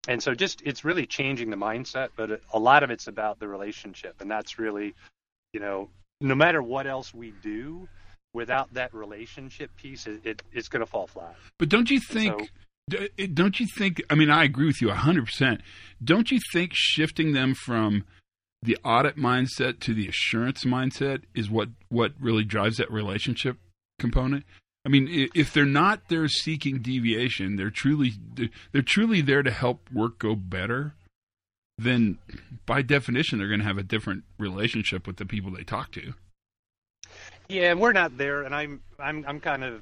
and 0.08 0.22
so 0.22 0.34
just 0.34 0.62
it's 0.66 0.84
really 0.84 1.06
changing 1.06 1.50
the 1.50 1.56
mindset 1.58 2.10
but 2.16 2.42
a 2.54 2.60
lot 2.60 2.84
of 2.84 2.90
it's 2.92 3.08
about 3.08 3.40
the 3.40 3.48
relationship 3.48 4.16
and 4.22 4.30
that's 4.32 4.58
really 4.58 4.96
you 5.54 5.60
know 5.60 5.90
no 6.22 6.36
matter 6.36 6.64
what 6.64 6.88
else 6.88 7.14
we 7.14 7.32
do 7.42 7.88
without 8.34 8.74
that 8.74 8.94
relationship 8.94 9.70
piece 9.76 10.08
it, 10.08 10.22
it 10.26 10.42
it's 10.52 10.68
going 10.70 10.80
to 10.80 10.86
fall 10.86 11.06
flat 11.08 11.36
But 11.60 11.70
don't 11.70 11.90
you 11.92 12.00
think? 12.00 12.40
So- 12.40 12.48
don't 13.34 13.60
you 13.60 13.68
think? 13.78 14.02
I 14.10 14.16
mean, 14.16 14.30
I 14.30 14.44
agree 14.44 14.68
with 14.68 14.82
you 14.82 14.90
hundred 14.92 15.26
percent. 15.26 15.62
Don't 16.04 16.32
you 16.32 16.40
think 16.52 16.72
shifting 16.74 17.34
them 17.34 17.56
from 17.56 18.04
the 18.62 18.78
audit 18.84 19.18
mindset 19.18 19.80
to 19.82 19.94
the 19.94 20.08
assurance 20.08 20.64
mindset 20.64 21.24
is 21.34 21.50
what 21.50 21.70
what 21.90 22.14
really 22.20 22.44
drives 22.44 22.78
that 22.78 22.92
relationship 22.92 23.58
component? 24.00 24.46
I 24.86 24.90
mean, 24.90 25.30
if 25.34 25.54
they're 25.54 25.66
not 25.66 26.10
there 26.10 26.28
seeking 26.28 26.80
deviation, 26.82 27.56
they're 27.56 27.70
truly 27.70 28.14
they're, 28.74 28.82
truly 28.82 29.22
there 29.22 29.42
to 29.42 29.52
help 29.52 29.90
work 29.94 30.20
go 30.20 30.36
better. 30.36 30.94
Then, 31.78 32.18
by 32.66 32.82
definition, 32.82 33.40
they're 33.40 33.48
going 33.48 33.62
to 33.62 33.66
have 33.66 33.78
a 33.78 33.84
different 33.84 34.26
relationship 34.38 35.08
with 35.08 35.18
the 35.18 35.26
people 35.26 35.52
they 35.52 35.64
talk 35.64 35.92
to. 35.94 36.14
yeah 37.50 37.74
we're 37.74 37.94
not 37.94 38.18
there 38.18 38.44
and 38.44 38.54
i'm 38.56 38.82
i'm 39.00 39.26
i'm 39.28 39.40
kind 39.40 39.64
of 39.64 39.82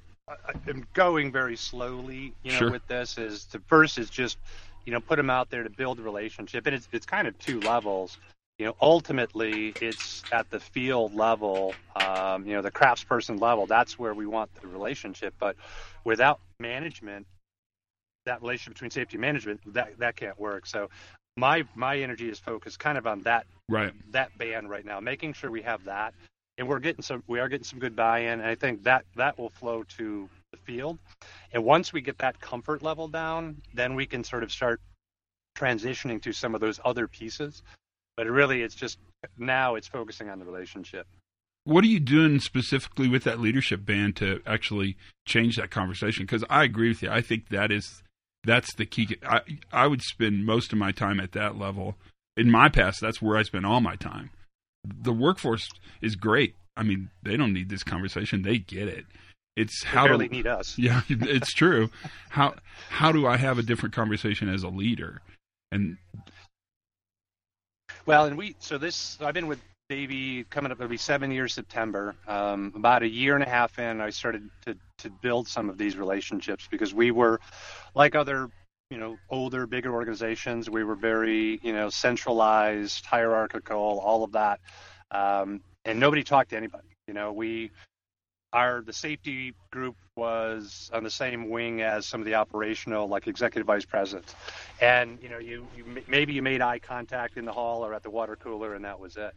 I'm 0.67 0.85
going 0.93 1.31
very 1.31 1.57
slowly, 1.57 2.35
you 2.43 2.53
know, 2.53 2.63
Sure. 2.63 2.67
with 2.67 2.85
this. 2.87 3.17
Is 3.17 3.45
the 3.47 3.61
first 3.67 3.97
is 3.97 4.09
just, 4.09 4.39
you 4.85 4.93
know, 4.93 5.01
put 5.01 5.17
them 5.17 5.29
out 5.31 5.49
there 5.49 5.63
to 5.63 5.69
build 5.71 5.99
a 5.99 6.03
relationship, 6.03 6.65
and 6.67 6.75
it's 6.75 6.89
it's 6.93 7.05
kind 7.05 7.27
of 7.27 7.37
two 7.39 7.61
levels. 7.61 8.19
You 8.59 8.67
know, 8.67 8.75
ultimately, 8.81 9.75
it's 9.81 10.25
at 10.31 10.49
the 10.51 10.59
field 10.59 11.13
level, 11.13 11.79
um, 11.95 12.45
you 12.47 12.53
know, 12.53 12.61
the 12.61 12.71
craftsperson 12.71 13.41
level. 13.41 13.67
That's 13.67 13.99
where 13.99 14.13
we 14.15 14.27
want 14.27 14.51
the 14.61 14.67
relationship. 14.67 15.35
But 15.39 15.57
without 16.05 16.41
management, 16.59 17.27
that 18.25 18.41
relationship 18.41 18.75
between 18.75 18.91
safety 18.91 19.17
and 19.17 19.21
management, 19.21 19.61
that 19.73 19.99
that 19.99 20.15
can't 20.15 20.39
work. 20.39 20.67
So, 20.67 20.89
my 21.37 21.65
my 21.75 21.99
energy 21.99 22.29
is 22.29 22.39
focused 22.39 22.79
kind 22.79 22.97
of 22.97 23.07
on 23.07 23.23
that 23.23 23.47
Right. 23.69 23.93
that 24.11 24.37
band 24.37 24.69
right 24.69 24.85
now, 24.85 24.99
making 24.99 25.33
sure 25.33 25.51
we 25.51 25.63
have 25.63 25.85
that, 25.85 26.15
and 26.61 26.69
we're 26.69 26.79
getting 26.79 27.01
some. 27.01 27.23
We 27.25 27.39
are 27.39 27.49
getting 27.49 27.63
some 27.63 27.79
good 27.79 27.95
buy-in, 27.95 28.39
and 28.39 28.43
I 28.43 28.53
think 28.53 28.83
that 28.83 29.03
that 29.15 29.39
will 29.39 29.49
flow 29.49 29.81
to 29.97 30.29
the 30.51 30.57
field. 30.57 30.99
And 31.51 31.63
once 31.63 31.91
we 31.91 32.01
get 32.01 32.19
that 32.19 32.39
comfort 32.39 32.83
level 32.83 33.07
down, 33.07 33.63
then 33.73 33.95
we 33.95 34.05
can 34.05 34.23
sort 34.23 34.43
of 34.43 34.51
start 34.51 34.79
transitioning 35.57 36.21
to 36.21 36.31
some 36.31 36.53
of 36.53 36.61
those 36.61 36.79
other 36.85 37.07
pieces. 37.07 37.63
But 38.15 38.27
really, 38.27 38.61
it's 38.61 38.75
just 38.75 38.99
now 39.39 39.73
it's 39.73 39.87
focusing 39.87 40.29
on 40.29 40.37
the 40.37 40.45
relationship. 40.45 41.07
What 41.63 41.83
are 41.83 41.87
you 41.87 41.99
doing 41.99 42.39
specifically 42.39 43.07
with 43.07 43.23
that 43.23 43.39
leadership 43.39 43.83
band 43.83 44.15
to 44.17 44.43
actually 44.45 44.97
change 45.27 45.55
that 45.55 45.71
conversation? 45.71 46.25
Because 46.25 46.43
I 46.47 46.63
agree 46.63 46.89
with 46.89 47.01
you. 47.01 47.09
I 47.09 47.21
think 47.21 47.49
that 47.49 47.71
is 47.71 48.03
that's 48.43 48.71
the 48.75 48.85
key. 48.85 49.17
I 49.27 49.41
I 49.73 49.87
would 49.87 50.03
spend 50.03 50.45
most 50.45 50.71
of 50.71 50.77
my 50.77 50.91
time 50.91 51.19
at 51.19 51.31
that 51.31 51.57
level. 51.57 51.95
In 52.37 52.51
my 52.51 52.69
past, 52.69 53.01
that's 53.01 53.19
where 53.19 53.35
I 53.35 53.41
spent 53.41 53.65
all 53.65 53.81
my 53.81 53.95
time. 53.95 54.29
The 54.83 55.13
workforce 55.13 55.69
is 56.01 56.15
great. 56.15 56.55
I 56.77 56.83
mean, 56.83 57.09
they 57.21 57.37
don't 57.37 57.53
need 57.53 57.69
this 57.69 57.83
conversation. 57.83 58.41
They 58.41 58.57
get 58.57 58.87
it. 58.87 59.05
It's 59.55 59.83
They 59.83 59.89
how 59.89 60.05
barely 60.05 60.27
to 60.27 60.33
need 60.33 60.47
us. 60.47 60.77
Yeah, 60.77 61.01
it's 61.09 61.53
true. 61.53 61.89
How 62.29 62.55
how 62.89 63.11
do 63.11 63.27
I 63.27 63.37
have 63.37 63.59
a 63.59 63.63
different 63.63 63.93
conversation 63.93 64.49
as 64.49 64.63
a 64.63 64.69
leader? 64.69 65.21
And 65.71 65.97
Well, 68.05 68.25
and 68.25 68.37
we 68.37 68.55
so 68.59 68.77
this 68.77 69.17
I've 69.21 69.33
been 69.33 69.47
with 69.47 69.61
Davey 69.89 70.45
coming 70.45 70.71
up 70.71 70.79
it'll 70.79 70.89
be 70.89 70.95
seven 70.95 71.31
years 71.31 71.53
September. 71.53 72.15
Um, 72.25 72.71
about 72.75 73.03
a 73.03 73.09
year 73.09 73.35
and 73.35 73.43
a 73.43 73.49
half 73.49 73.77
in, 73.77 73.99
I 73.99 74.09
started 74.09 74.49
to 74.65 74.77
to 74.99 75.09
build 75.09 75.47
some 75.47 75.69
of 75.69 75.77
these 75.77 75.97
relationships 75.97 76.67
because 76.71 76.93
we 76.93 77.11
were 77.11 77.41
like 77.93 78.15
other 78.15 78.49
you 78.91 78.97
know 78.97 79.17
older 79.29 79.65
bigger 79.65 79.93
organizations. 79.93 80.69
We 80.69 80.83
were 80.83 80.95
very 80.95 81.59
you 81.63 81.73
know 81.73 81.89
centralized 81.89 83.05
hierarchical 83.05 83.99
all 83.99 84.23
of 84.23 84.33
that. 84.33 84.59
Um, 85.09 85.61
and 85.85 85.99
nobody 85.99 86.23
talked 86.23 86.51
to 86.51 86.57
anybody. 86.57 86.89
You 87.07 87.15
know 87.15 87.31
we 87.33 87.71
our 88.53 88.81
the 88.81 88.93
safety 88.93 89.53
group 89.71 89.95
was 90.17 90.89
on 90.93 91.03
the 91.03 91.09
same 91.09 91.49
wing 91.49 91.81
as 91.81 92.05
some 92.05 92.19
of 92.19 92.25
the 92.25 92.35
operational 92.35 93.07
like 93.07 93.27
executive 93.27 93.65
vice 93.65 93.85
presidents 93.85 94.35
and 94.81 95.17
you 95.21 95.29
know 95.29 95.37
you, 95.37 95.65
you 95.75 95.85
maybe 96.07 96.33
you 96.33 96.41
made 96.41 96.61
eye 96.61 96.77
contact 96.77 97.37
in 97.37 97.45
the 97.45 97.51
hall 97.51 97.85
or 97.85 97.93
at 97.93 98.03
the 98.03 98.09
water 98.09 98.35
cooler 98.35 98.75
and 98.75 98.83
that 98.83 98.99
was 98.99 99.15
it. 99.15 99.33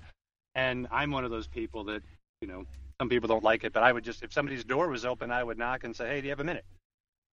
And 0.57 0.89
i'm 0.91 1.13
one 1.13 1.25
of 1.25 1.31
those 1.31 1.47
people 1.47 1.85
that 1.85 2.03
you 2.41 2.49
know 2.49 2.65
some 3.01 3.09
people 3.09 3.29
don't 3.29 3.45
like 3.45 3.63
it 3.63 3.73
but 3.73 3.85
i 3.85 3.93
would 3.93 4.03
just 4.03 4.25
if 4.25 4.33
somebody's 4.33 4.65
door 4.65 4.89
was 4.89 5.05
open 5.05 5.31
i 5.31 5.45
would 5.45 5.59
knock 5.59 5.85
and 5.85 5.95
say 5.95 6.09
hey 6.09 6.21
do 6.21 6.27
you 6.27 6.31
have 6.31 6.41
a 6.41 6.45
minute 6.45 6.65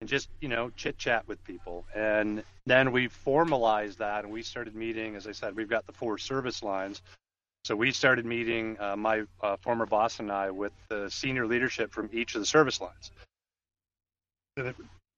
and 0.00 0.08
just 0.08 0.28
you 0.40 0.48
know 0.48 0.70
chit 0.76 0.98
chat 0.98 1.26
with 1.28 1.42
people. 1.44 1.84
And 1.94 2.42
then 2.66 2.92
we 2.92 3.08
formalized 3.08 3.98
that 3.98 4.24
and 4.24 4.32
we 4.32 4.42
started 4.42 4.74
meeting 4.74 5.16
as 5.16 5.26
i 5.26 5.32
said 5.32 5.56
we've 5.56 5.68
got 5.68 5.86
the 5.86 5.92
four 5.92 6.18
service 6.18 6.62
lines. 6.62 7.02
So 7.64 7.76
we 7.76 7.92
started 7.92 8.24
meeting 8.24 8.78
uh, 8.80 8.96
my 8.96 9.24
uh, 9.42 9.56
former 9.58 9.86
boss 9.86 10.18
and 10.18 10.32
i 10.32 10.50
with 10.50 10.72
the 10.88 11.10
senior 11.10 11.46
leadership 11.46 11.92
from 11.92 12.08
each 12.12 12.34
of 12.34 12.40
the 12.40 12.46
service 12.46 12.80
lines. 12.80 13.10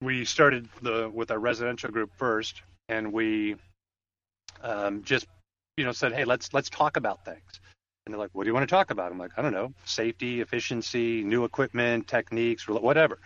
We 0.01 0.25
started 0.25 0.69
the 0.83 1.09
with 1.13 1.31
our 1.31 1.39
residential 1.39 1.91
group 1.91 2.11
first 2.17 2.63
and 2.89 3.13
we 3.13 3.57
um, 4.63 5.03
just 5.05 5.27
you 5.77 5.85
know 5.85 5.93
said 5.93 6.13
hey 6.13 6.25
let's 6.25 6.53
let's 6.53 6.69
talk 6.69 6.97
about 6.97 7.25
things 7.25 7.61
and 8.07 8.13
they're 8.13 8.21
like 8.21 8.31
what 8.33 8.45
do 8.45 8.49
you 8.49 8.55
want 8.55 8.69
to 8.69 8.73
talk 8.73 8.91
about 8.91 9.13
i'm 9.13 9.19
like 9.19 9.33
i 9.37 9.43
don't 9.43 9.53
know 9.53 9.73
safety 9.85 10.41
efficiency 10.41 11.23
new 11.23 11.45
equipment 11.45 12.07
techniques 12.09 12.67
whatever 12.69 13.19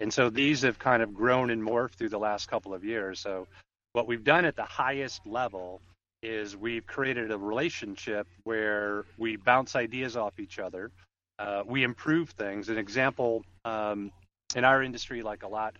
and 0.00 0.12
so 0.12 0.30
these 0.30 0.62
have 0.62 0.78
kind 0.78 1.02
of 1.02 1.14
grown 1.14 1.50
and 1.50 1.62
morphed 1.62 1.94
through 1.94 2.10
the 2.10 2.18
last 2.18 2.48
couple 2.48 2.74
of 2.74 2.84
years. 2.84 3.20
So 3.20 3.46
what 3.92 4.06
we've 4.06 4.24
done 4.24 4.44
at 4.44 4.56
the 4.56 4.64
highest 4.64 5.26
level 5.26 5.80
is 6.22 6.56
we've 6.56 6.86
created 6.86 7.30
a 7.30 7.38
relationship 7.38 8.26
where 8.44 9.04
we 9.16 9.36
bounce 9.36 9.76
ideas 9.76 10.16
off 10.16 10.38
each 10.38 10.58
other. 10.58 10.90
Uh, 11.38 11.62
we 11.66 11.82
improve 11.82 12.30
things. 12.30 12.68
An 12.68 12.78
example 12.78 13.44
um, 13.64 14.10
in 14.54 14.64
our 14.64 14.82
industry, 14.82 15.22
like 15.22 15.42
a 15.42 15.48
lot, 15.48 15.76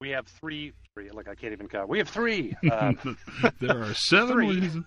we 0.00 0.10
have 0.10 0.26
three. 0.26 0.72
three 0.94 1.10
like 1.10 1.28
I 1.28 1.34
can't 1.34 1.52
even 1.52 1.68
count. 1.68 1.88
We 1.88 1.98
have 1.98 2.08
three. 2.08 2.54
Um, 2.70 3.18
there 3.60 3.82
are 3.82 3.94
seven 3.94 4.34
Three. 4.34 4.82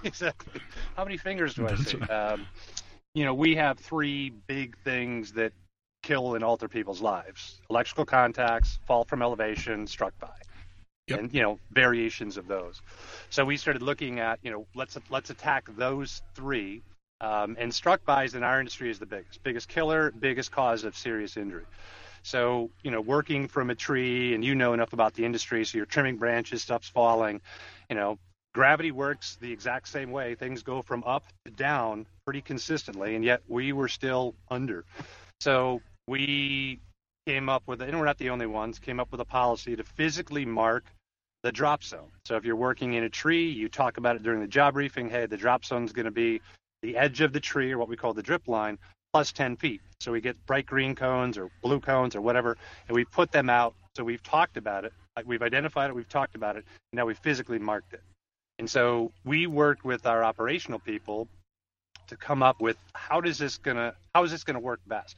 exactly. 0.04 0.62
How 0.96 1.04
many 1.04 1.16
fingers 1.16 1.54
do 1.54 1.66
I 1.66 1.74
see? 1.74 2.04
Um, 2.08 2.46
you 3.14 3.24
know, 3.24 3.34
we 3.34 3.56
have 3.56 3.78
three 3.78 4.30
big 4.30 4.76
things 4.78 5.32
that 5.34 5.52
kill 6.02 6.34
and 6.34 6.44
alter 6.44 6.68
people's 6.68 7.00
lives: 7.02 7.60
electrical 7.70 8.04
contacts, 8.06 8.78
fall 8.86 9.04
from 9.04 9.22
elevation, 9.22 9.86
struck 9.86 10.18
by, 10.18 10.36
Yep. 11.08 11.20
and 11.20 11.32
you 11.34 11.42
know 11.42 11.60
variations 11.72 12.36
of 12.36 12.46
those. 12.46 12.82
So 13.30 13.44
we 13.44 13.56
started 13.56 13.82
looking 13.82 14.20
at 14.20 14.38
you 14.42 14.50
know 14.50 14.66
let's 14.74 14.96
let's 15.10 15.30
attack 15.30 15.68
those 15.76 16.22
three. 16.34 16.82
Um, 17.22 17.56
and 17.58 17.74
struck 17.74 18.04
bys 18.04 18.34
in 18.34 18.42
our 18.42 18.60
industry 18.60 18.90
is 18.90 18.98
the 18.98 19.06
biggest, 19.06 19.42
biggest 19.42 19.68
killer, 19.68 20.10
biggest 20.12 20.50
cause 20.52 20.84
of 20.84 20.96
serious 20.96 21.36
injury. 21.36 21.66
So, 22.22 22.70
you 22.82 22.90
know, 22.90 23.00
working 23.00 23.48
from 23.48 23.70
a 23.70 23.74
tree, 23.74 24.34
and 24.34 24.44
you 24.44 24.54
know 24.54 24.72
enough 24.74 24.92
about 24.92 25.14
the 25.14 25.24
industry, 25.24 25.64
so 25.64 25.76
you're 25.78 25.86
trimming 25.86 26.18
branches, 26.18 26.62
stuff's 26.62 26.88
falling. 26.88 27.40
You 27.88 27.96
know, 27.96 28.18
gravity 28.54 28.90
works 28.90 29.36
the 29.40 29.52
exact 29.52 29.88
same 29.88 30.10
way. 30.10 30.34
Things 30.34 30.62
go 30.62 30.82
from 30.82 31.04
up 31.04 31.24
to 31.44 31.50
down 31.50 32.06
pretty 32.24 32.40
consistently, 32.40 33.14
and 33.14 33.24
yet 33.24 33.42
we 33.48 33.72
were 33.72 33.88
still 33.88 34.34
under. 34.50 34.84
So 35.40 35.80
we 36.06 36.80
came 37.26 37.48
up 37.48 37.62
with, 37.66 37.80
and 37.80 37.98
we're 37.98 38.04
not 38.04 38.18
the 38.18 38.30
only 38.30 38.46
ones, 38.46 38.78
came 38.78 39.00
up 39.00 39.12
with 39.12 39.20
a 39.20 39.24
policy 39.24 39.76
to 39.76 39.84
physically 39.84 40.44
mark 40.44 40.84
the 41.42 41.52
drop 41.52 41.82
zone. 41.82 42.10
So 42.26 42.36
if 42.36 42.44
you're 42.44 42.56
working 42.56 42.94
in 42.94 43.04
a 43.04 43.08
tree, 43.08 43.48
you 43.48 43.68
talk 43.68 43.96
about 43.96 44.16
it 44.16 44.22
during 44.22 44.40
the 44.40 44.46
job 44.46 44.74
briefing. 44.74 45.08
Hey, 45.08 45.26
the 45.26 45.36
drop 45.36 45.64
zone 45.64 45.84
is 45.84 45.92
going 45.92 46.04
to 46.04 46.10
be 46.10 46.40
the 46.82 46.96
edge 46.96 47.20
of 47.20 47.32
the 47.32 47.40
tree, 47.40 47.72
or 47.72 47.78
what 47.78 47.88
we 47.88 47.96
call 47.96 48.14
the 48.14 48.22
drip 48.22 48.48
line, 48.48 48.78
plus 49.12 49.32
10 49.32 49.56
feet. 49.56 49.80
So 50.00 50.12
we 50.12 50.20
get 50.20 50.44
bright 50.46 50.66
green 50.66 50.94
cones 50.94 51.36
or 51.38 51.50
blue 51.62 51.80
cones 51.80 52.14
or 52.16 52.20
whatever, 52.20 52.56
and 52.88 52.94
we 52.94 53.04
put 53.04 53.32
them 53.32 53.50
out. 53.50 53.74
So 53.96 54.04
we've 54.04 54.22
talked 54.22 54.56
about 54.56 54.84
it, 54.84 54.92
we've 55.26 55.42
identified 55.42 55.90
it, 55.90 55.94
we've 55.94 56.08
talked 56.08 56.34
about 56.36 56.56
it, 56.56 56.64
and 56.92 56.96
now 56.96 57.06
we 57.06 57.14
physically 57.14 57.58
marked 57.58 57.92
it. 57.92 58.02
And 58.60 58.68
so 58.68 59.10
we 59.24 59.46
worked 59.46 59.86
with 59.86 60.04
our 60.04 60.22
operational 60.22 60.80
people 60.80 61.28
to 62.08 62.16
come 62.16 62.42
up 62.42 62.60
with 62.60 62.76
how 62.92 63.18
does 63.18 63.38
this 63.38 63.56
gonna 63.56 63.94
how 64.14 64.22
is 64.24 64.30
this 64.30 64.44
gonna 64.44 64.60
work 64.60 64.80
best. 64.86 65.16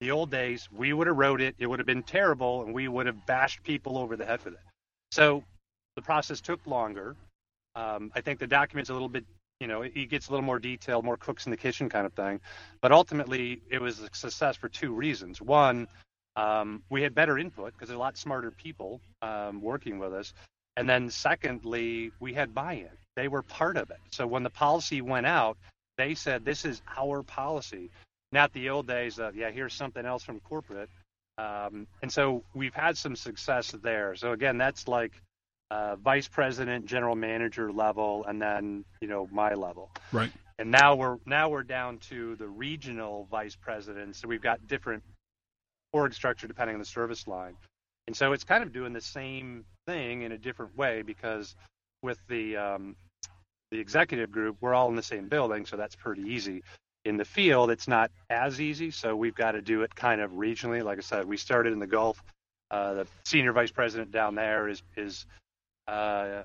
The 0.00 0.10
old 0.12 0.30
days, 0.30 0.66
we 0.72 0.94
would 0.94 1.06
have 1.06 1.18
wrote 1.18 1.42
it, 1.42 1.54
it 1.58 1.66
would 1.66 1.78
have 1.78 1.84
been 1.86 2.02
terrible, 2.02 2.62
and 2.62 2.72
we 2.72 2.88
would 2.88 3.04
have 3.04 3.26
bashed 3.26 3.62
people 3.64 3.98
over 3.98 4.16
the 4.16 4.24
head 4.24 4.42
with 4.46 4.54
it. 4.54 4.60
So 5.10 5.44
the 5.94 6.00
process 6.00 6.40
took 6.40 6.66
longer. 6.66 7.16
Um, 7.74 8.10
I 8.14 8.22
think 8.22 8.38
the 8.38 8.46
document's 8.46 8.88
a 8.88 8.94
little 8.94 9.10
bit, 9.10 9.26
you 9.60 9.66
know, 9.66 9.82
it 9.82 10.08
gets 10.08 10.28
a 10.28 10.30
little 10.30 10.46
more 10.46 10.58
detailed, 10.58 11.04
more 11.04 11.18
cooks 11.18 11.44
in 11.44 11.50
the 11.50 11.58
kitchen 11.58 11.90
kind 11.90 12.06
of 12.06 12.14
thing. 12.14 12.40
But 12.80 12.92
ultimately, 12.92 13.60
it 13.68 13.82
was 13.82 14.00
a 14.00 14.08
success 14.14 14.56
for 14.56 14.70
two 14.70 14.94
reasons. 14.94 15.42
One, 15.42 15.86
um, 16.36 16.82
we 16.88 17.02
had 17.02 17.14
better 17.14 17.36
input 17.36 17.74
because 17.74 17.88
there's 17.88 17.98
a 17.98 18.00
lot 18.00 18.16
smarter 18.16 18.50
people 18.50 19.02
um, 19.20 19.60
working 19.60 19.98
with 19.98 20.14
us. 20.14 20.32
And 20.76 20.88
then 20.88 21.10
secondly, 21.10 22.12
we 22.20 22.32
had 22.32 22.54
buy-in. 22.54 22.88
They 23.16 23.28
were 23.28 23.42
part 23.42 23.76
of 23.76 23.90
it. 23.90 23.98
So 24.10 24.26
when 24.26 24.42
the 24.42 24.50
policy 24.50 25.02
went 25.02 25.26
out, 25.26 25.58
they 25.98 26.14
said, 26.14 26.44
"This 26.44 26.64
is 26.64 26.80
our 26.96 27.22
policy." 27.22 27.90
Not 28.32 28.52
the 28.52 28.70
old 28.70 28.86
days 28.86 29.18
of, 29.18 29.34
"Yeah, 29.36 29.50
here's 29.50 29.74
something 29.74 30.06
else 30.06 30.22
from 30.22 30.40
corporate." 30.40 30.88
Um, 31.38 31.86
and 32.02 32.12
so 32.12 32.44
we've 32.54 32.74
had 32.74 32.96
some 32.96 33.16
success 33.16 33.72
there. 33.82 34.14
So 34.14 34.32
again, 34.32 34.58
that's 34.58 34.86
like 34.88 35.12
uh, 35.70 35.96
vice 35.96 36.28
president, 36.28 36.86
general 36.86 37.16
manager 37.16 37.72
level, 37.72 38.24
and 38.26 38.40
then 38.40 38.84
you 39.00 39.08
know 39.08 39.28
my 39.32 39.54
level. 39.54 39.90
Right. 40.12 40.32
And 40.58 40.70
now 40.70 40.94
we're 40.94 41.18
now 41.26 41.48
we're 41.48 41.62
down 41.62 41.98
to 42.10 42.36
the 42.36 42.46
regional 42.46 43.26
vice 43.30 43.56
presidents. 43.56 44.20
So 44.20 44.28
we've 44.28 44.42
got 44.42 44.66
different 44.66 45.02
org 45.92 46.14
structure 46.14 46.46
depending 46.46 46.74
on 46.76 46.80
the 46.80 46.86
service 46.86 47.26
line. 47.26 47.56
And 48.06 48.16
so 48.16 48.32
it's 48.32 48.44
kind 48.44 48.62
of 48.62 48.72
doing 48.72 48.92
the 48.92 49.00
same 49.00 49.64
thing 49.90 50.22
in 50.22 50.32
a 50.32 50.38
different 50.38 50.76
way 50.76 51.02
because 51.02 51.56
with 52.02 52.18
the 52.28 52.56
um, 52.56 52.96
the 53.70 53.78
executive 53.78 54.30
group, 54.30 54.56
we're 54.60 54.74
all 54.74 54.88
in 54.88 54.96
the 54.96 55.02
same 55.02 55.28
building, 55.28 55.66
so 55.66 55.76
that's 55.76 55.96
pretty 55.96 56.22
easy. 56.22 56.62
In 57.04 57.16
the 57.16 57.24
field, 57.24 57.70
it's 57.70 57.88
not 57.88 58.10
as 58.28 58.60
easy, 58.60 58.90
so 58.90 59.16
we've 59.16 59.34
got 59.34 59.52
to 59.52 59.62
do 59.62 59.82
it 59.82 59.94
kind 59.94 60.20
of 60.20 60.32
regionally. 60.32 60.82
Like 60.82 60.98
I 60.98 61.02
said, 61.02 61.26
we 61.26 61.36
started 61.36 61.72
in 61.72 61.78
the 61.78 61.86
Gulf. 61.86 62.22
Uh, 62.70 62.94
the 62.94 63.06
senior 63.24 63.52
vice 63.52 63.70
president 63.70 64.12
down 64.12 64.34
there 64.34 64.68
is 64.68 64.82
is 64.96 65.26
uh, 65.88 66.42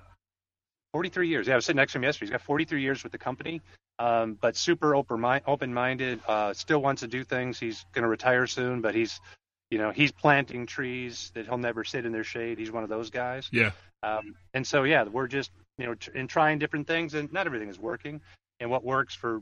43 0.94 1.28
years. 1.28 1.48
Yeah, 1.48 1.54
I 1.54 1.58
was 1.58 1.66
sitting 1.66 1.78
next 1.78 1.92
to 1.92 1.98
him 2.00 2.04
yesterday. 2.04 2.28
He's 2.28 2.32
got 2.32 2.42
43 2.42 2.82
years 2.82 3.04
with 3.04 3.12
the 3.12 3.18
company, 3.18 3.62
um, 4.00 4.38
but 4.42 4.56
super 4.56 4.96
open 4.96 5.74
minded. 5.74 6.20
Uh, 6.28 6.54
still 6.54 6.82
wants 6.82 7.02
to 7.02 7.08
do 7.08 7.24
things. 7.24 7.60
He's 7.60 7.86
going 7.94 8.04
to 8.04 8.10
retire 8.10 8.48
soon, 8.48 8.82
but 8.82 8.96
he's 8.96 9.20
you 9.70 9.78
know, 9.78 9.92
he's 9.92 10.12
planting 10.12 10.66
trees 10.66 11.32
that 11.34 11.46
he'll 11.46 11.58
never 11.58 11.84
sit 11.84 12.06
in 12.06 12.12
their 12.12 12.24
shade. 12.24 12.58
He's 12.58 12.72
one 12.72 12.84
of 12.84 12.90
those 12.90 13.10
guys. 13.10 13.50
Yeah. 13.52 13.72
Um, 14.04 14.36
and 14.54 14.66
so, 14.66 14.84
yeah, 14.84 15.04
we're 15.04 15.28
just, 15.28 15.52
you 15.78 15.86
know, 15.86 15.96
in 16.14 16.28
trying 16.28 16.60
different 16.60 16.88
things, 16.88 17.14
and 17.14 17.32
not 17.34 17.48
everything 17.48 17.70
is 17.70 17.80
working. 17.80 18.22
And 18.60 18.70
what 18.70 18.84
works 18.84 19.16
for 19.16 19.42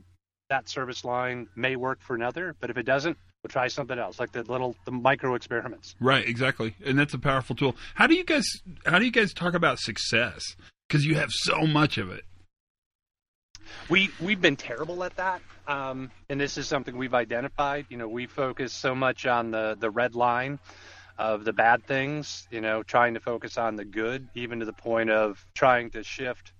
that 0.50 0.68
service 0.68 1.04
line 1.04 1.48
may 1.56 1.76
work 1.76 2.00
for 2.00 2.14
another, 2.14 2.54
but 2.60 2.70
if 2.70 2.76
it 2.76 2.84
doesn't, 2.84 3.16
we'll 3.42 3.48
try 3.48 3.68
something 3.68 3.98
else, 3.98 4.18
like 4.18 4.32
the 4.32 4.42
little 4.42 4.74
the 4.84 4.90
micro 4.90 5.34
experiments. 5.34 5.94
Right, 6.00 6.26
exactly, 6.26 6.74
and 6.84 6.98
that's 6.98 7.14
a 7.14 7.18
powerful 7.18 7.56
tool. 7.56 7.76
How 7.94 8.06
do 8.06 8.14
you 8.14 8.24
guys 8.24 8.46
how 8.86 8.98
do 8.98 9.04
you 9.04 9.10
guys 9.10 9.32
talk 9.32 9.54
about 9.54 9.78
success? 9.78 10.42
Because 10.88 11.04
you 11.04 11.14
have 11.14 11.30
so 11.30 11.66
much 11.66 11.98
of 11.98 12.10
it. 12.10 12.24
We 13.88 14.10
we've 14.20 14.40
been 14.40 14.56
terrible 14.56 15.04
at 15.04 15.16
that, 15.16 15.42
um, 15.66 16.10
and 16.28 16.40
this 16.40 16.58
is 16.58 16.66
something 16.66 16.96
we've 16.96 17.14
identified. 17.14 17.86
You 17.88 17.96
know, 17.96 18.08
we 18.08 18.26
focus 18.26 18.72
so 18.72 18.94
much 18.94 19.26
on 19.26 19.50
the 19.50 19.76
the 19.78 19.90
red 19.90 20.14
line 20.14 20.58
of 21.18 21.44
the 21.44 21.52
bad 21.52 21.86
things. 21.86 22.46
You 22.50 22.60
know, 22.60 22.82
trying 22.82 23.14
to 23.14 23.20
focus 23.20 23.58
on 23.58 23.76
the 23.76 23.84
good, 23.84 24.28
even 24.34 24.60
to 24.60 24.66
the 24.66 24.72
point 24.72 25.10
of 25.10 25.44
trying 25.54 25.90
to 25.90 26.02
shift. 26.02 26.52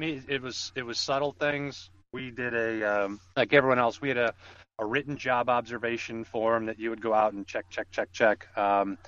I 0.00 0.04
mean, 0.04 0.24
it 0.28 0.42
was 0.42 0.72
it 0.74 0.82
was 0.82 0.98
subtle 0.98 1.32
things. 1.32 1.90
We 2.12 2.30
did 2.30 2.54
a 2.54 3.04
um, 3.04 3.20
like 3.36 3.52
everyone 3.52 3.78
else. 3.78 4.00
We 4.00 4.08
had 4.08 4.18
a 4.18 4.34
a 4.78 4.86
written 4.86 5.16
job 5.16 5.48
observation 5.48 6.24
form 6.24 6.66
that 6.66 6.78
you 6.78 6.90
would 6.90 7.00
go 7.00 7.14
out 7.14 7.32
and 7.32 7.46
check, 7.46 7.66
check, 7.70 7.88
check, 7.92 8.10
check. 8.12 8.48
Um, 8.56 8.98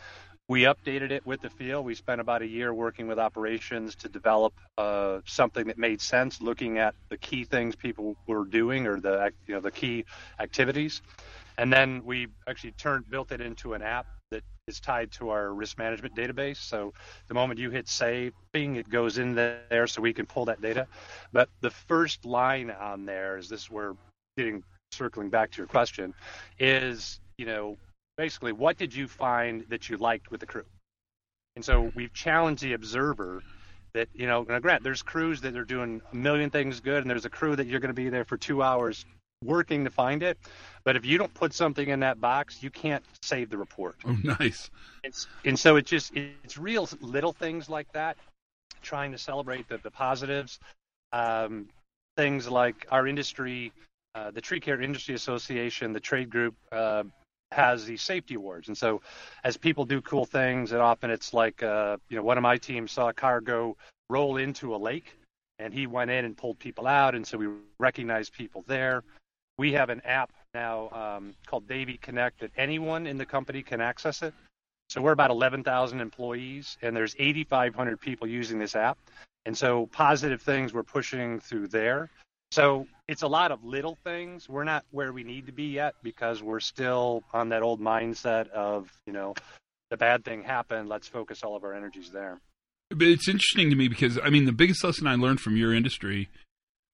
we 0.48 0.62
updated 0.62 1.10
it 1.10 1.24
with 1.26 1.40
the 1.40 1.48
field. 1.48 1.84
We 1.84 1.94
spent 1.94 2.20
about 2.20 2.42
a 2.42 2.46
year 2.46 2.74
working 2.74 3.08
with 3.08 3.18
operations 3.18 3.94
to 3.96 4.08
develop 4.08 4.52
uh, 4.76 5.20
something 5.24 5.66
that 5.68 5.78
made 5.78 6.00
sense, 6.00 6.40
looking 6.42 6.78
at 6.78 6.94
the 7.08 7.16
key 7.16 7.44
things 7.44 7.74
people 7.74 8.16
were 8.26 8.44
doing 8.44 8.86
or 8.86 9.00
the 9.00 9.32
you 9.46 9.54
know 9.54 9.60
the 9.60 9.70
key 9.70 10.04
activities, 10.38 11.00
and 11.56 11.72
then 11.72 12.02
we 12.04 12.28
actually 12.46 12.72
turned 12.72 13.08
built 13.08 13.32
it 13.32 13.40
into 13.40 13.72
an 13.72 13.80
app 13.82 14.06
that 14.30 14.42
is 14.66 14.80
tied 14.80 15.10
to 15.12 15.30
our 15.30 15.52
risk 15.52 15.78
management 15.78 16.14
database. 16.14 16.58
So 16.58 16.92
the 17.28 17.34
moment 17.34 17.58
you 17.58 17.70
hit 17.70 17.88
save, 17.88 18.34
bing, 18.52 18.76
it 18.76 18.88
goes 18.88 19.16
in 19.16 19.34
there, 19.34 19.86
so 19.86 20.02
we 20.02 20.12
can 20.12 20.26
pull 20.26 20.44
that 20.46 20.60
data. 20.60 20.86
But 21.32 21.48
the 21.62 21.70
first 21.70 22.26
line 22.26 22.70
on 22.70 23.06
there 23.06 23.38
is 23.38 23.48
this: 23.48 23.70
we're 23.70 23.94
getting 24.36 24.62
circling 24.92 25.30
back 25.30 25.50
to 25.50 25.58
your 25.58 25.66
question 25.66 26.14
is 26.58 27.18
you 27.36 27.46
know 27.46 27.76
basically 28.16 28.52
what 28.52 28.76
did 28.76 28.94
you 28.94 29.08
find 29.08 29.64
that 29.68 29.88
you 29.88 29.96
liked 29.96 30.30
with 30.30 30.40
the 30.40 30.46
crew? 30.46 30.64
And 31.56 31.64
so 31.64 31.92
we've 31.94 32.12
challenged 32.12 32.62
the 32.62 32.72
observer 32.72 33.42
that, 33.92 34.08
you 34.12 34.26
know, 34.26 34.44
now 34.48 34.58
grant 34.58 34.82
there's 34.82 35.02
crews 35.02 35.40
that 35.42 35.56
are 35.56 35.64
doing 35.64 36.02
a 36.12 36.16
million 36.16 36.50
things 36.50 36.80
good 36.80 37.02
and 37.02 37.10
there's 37.10 37.24
a 37.24 37.30
crew 37.30 37.54
that 37.56 37.66
you're 37.66 37.80
going 37.80 37.94
to 37.94 37.94
be 37.94 38.08
there 38.08 38.24
for 38.24 38.36
two 38.36 38.62
hours 38.62 39.04
working 39.44 39.84
to 39.84 39.90
find 39.90 40.22
it. 40.22 40.38
But 40.84 40.96
if 40.96 41.04
you 41.04 41.18
don't 41.18 41.32
put 41.32 41.52
something 41.52 41.88
in 41.88 42.00
that 42.00 42.20
box, 42.20 42.62
you 42.62 42.70
can't 42.70 43.04
save 43.22 43.50
the 43.50 43.58
report. 43.58 43.96
Oh, 44.04 44.16
nice. 44.22 44.70
It's, 45.04 45.28
and 45.44 45.58
so 45.58 45.76
it 45.76 45.86
just, 45.86 46.12
it's 46.16 46.58
real 46.58 46.88
little 47.00 47.32
things 47.32 47.68
like 47.68 47.92
that, 47.92 48.16
trying 48.82 49.12
to 49.12 49.18
celebrate 49.18 49.68
the, 49.68 49.78
the 49.78 49.90
positives. 49.90 50.58
Um, 51.12 51.68
things 52.16 52.48
like 52.48 52.86
our 52.90 53.06
industry, 53.06 53.72
uh, 54.14 54.30
the 54.30 54.40
Tree 54.40 54.60
Care 54.60 54.80
Industry 54.80 55.14
Association, 55.14 55.92
the 55.92 56.00
trade 56.00 56.30
group, 56.30 56.54
uh, 56.72 57.04
has 57.54 57.86
these 57.86 58.02
safety 58.02 58.34
awards. 58.34 58.68
And 58.68 58.76
so 58.76 59.00
as 59.42 59.56
people 59.56 59.84
do 59.84 60.00
cool 60.02 60.26
things, 60.26 60.72
and 60.72 60.80
often 60.80 61.10
it's 61.10 61.32
like, 61.32 61.62
uh, 61.62 61.96
you 62.08 62.16
know, 62.16 62.22
one 62.22 62.36
of 62.36 62.42
my 62.42 62.58
teams 62.58 62.92
saw 62.92 63.08
a 63.08 63.14
car 63.14 63.40
go 63.40 63.76
roll 64.10 64.36
into 64.36 64.74
a 64.74 64.76
lake 64.76 65.16
and 65.58 65.72
he 65.72 65.86
went 65.86 66.10
in 66.10 66.24
and 66.24 66.36
pulled 66.36 66.58
people 66.58 66.86
out. 66.86 67.14
And 67.14 67.26
so 67.26 67.38
we 67.38 67.48
recognize 67.78 68.28
people 68.28 68.64
there. 68.66 69.02
We 69.56 69.72
have 69.72 69.88
an 69.88 70.02
app 70.04 70.32
now 70.52 70.90
um, 70.90 71.34
called 71.46 71.66
Davey 71.68 71.96
Connect 71.96 72.40
that 72.40 72.50
anyone 72.56 73.06
in 73.06 73.16
the 73.16 73.26
company 73.26 73.62
can 73.62 73.80
access 73.80 74.22
it. 74.22 74.34
So 74.88 75.00
we're 75.00 75.12
about 75.12 75.30
11,000 75.30 76.00
employees 76.00 76.76
and 76.82 76.96
there's 76.96 77.16
8,500 77.18 78.00
people 78.00 78.26
using 78.26 78.58
this 78.58 78.76
app. 78.76 78.98
And 79.46 79.56
so 79.56 79.86
positive 79.86 80.42
things 80.42 80.72
we're 80.72 80.82
pushing 80.82 81.40
through 81.40 81.68
there. 81.68 82.10
So 82.54 82.86
it's 83.08 83.22
a 83.22 83.26
lot 83.26 83.50
of 83.50 83.64
little 83.64 83.98
things. 84.04 84.48
We're 84.48 84.62
not 84.62 84.84
where 84.92 85.12
we 85.12 85.24
need 85.24 85.46
to 85.46 85.52
be 85.52 85.64
yet 85.64 85.94
because 86.04 86.40
we're 86.40 86.60
still 86.60 87.24
on 87.32 87.48
that 87.48 87.62
old 87.62 87.80
mindset 87.80 88.48
of, 88.50 88.88
you 89.06 89.12
know, 89.12 89.34
the 89.90 89.96
bad 89.96 90.24
thing 90.24 90.44
happened. 90.44 90.88
Let's 90.88 91.08
focus 91.08 91.42
all 91.42 91.56
of 91.56 91.64
our 91.64 91.74
energies 91.74 92.12
there. 92.12 92.40
But 92.90 93.08
it's 93.08 93.26
interesting 93.26 93.70
to 93.70 93.76
me 93.76 93.88
because 93.88 94.20
I 94.22 94.30
mean 94.30 94.44
the 94.44 94.52
biggest 94.52 94.84
lesson 94.84 95.08
I 95.08 95.16
learned 95.16 95.40
from 95.40 95.56
your 95.56 95.74
industry 95.74 96.28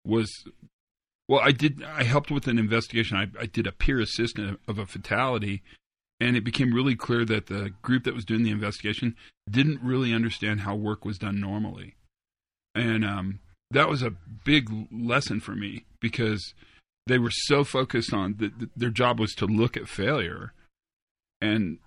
was 0.02 0.30
well 1.28 1.40
I 1.44 1.52
did 1.52 1.84
I 1.84 2.04
helped 2.04 2.30
with 2.30 2.46
an 2.46 2.58
investigation 2.58 3.18
I, 3.18 3.26
I 3.38 3.44
did 3.44 3.66
a 3.66 3.72
peer 3.72 4.00
assistant 4.00 4.58
of 4.66 4.78
a 4.78 4.86
fatality 4.86 5.62
and 6.20 6.38
it 6.38 6.44
became 6.44 6.72
really 6.72 6.96
clear 6.96 7.26
that 7.26 7.48
the 7.48 7.74
group 7.82 8.04
that 8.04 8.14
was 8.14 8.24
doing 8.24 8.44
the 8.44 8.50
investigation 8.50 9.14
didn't 9.50 9.82
really 9.82 10.14
understand 10.14 10.60
how 10.60 10.74
work 10.74 11.04
was 11.04 11.18
done 11.18 11.38
normally 11.38 11.96
and 12.74 13.04
um, 13.04 13.40
that 13.70 13.88
was 13.88 14.02
a 14.02 14.14
big 14.44 14.70
lesson 14.90 15.40
for 15.40 15.54
me 15.54 15.84
because 16.00 16.54
they 17.06 17.18
were 17.18 17.30
so 17.30 17.64
focused 17.64 18.12
on 18.12 18.36
the, 18.38 18.48
the, 18.48 18.70
their 18.76 18.90
job 18.90 19.18
was 19.18 19.34
to 19.34 19.46
look 19.46 19.76
at 19.76 19.88
failure 19.88 20.52
and 21.40 21.78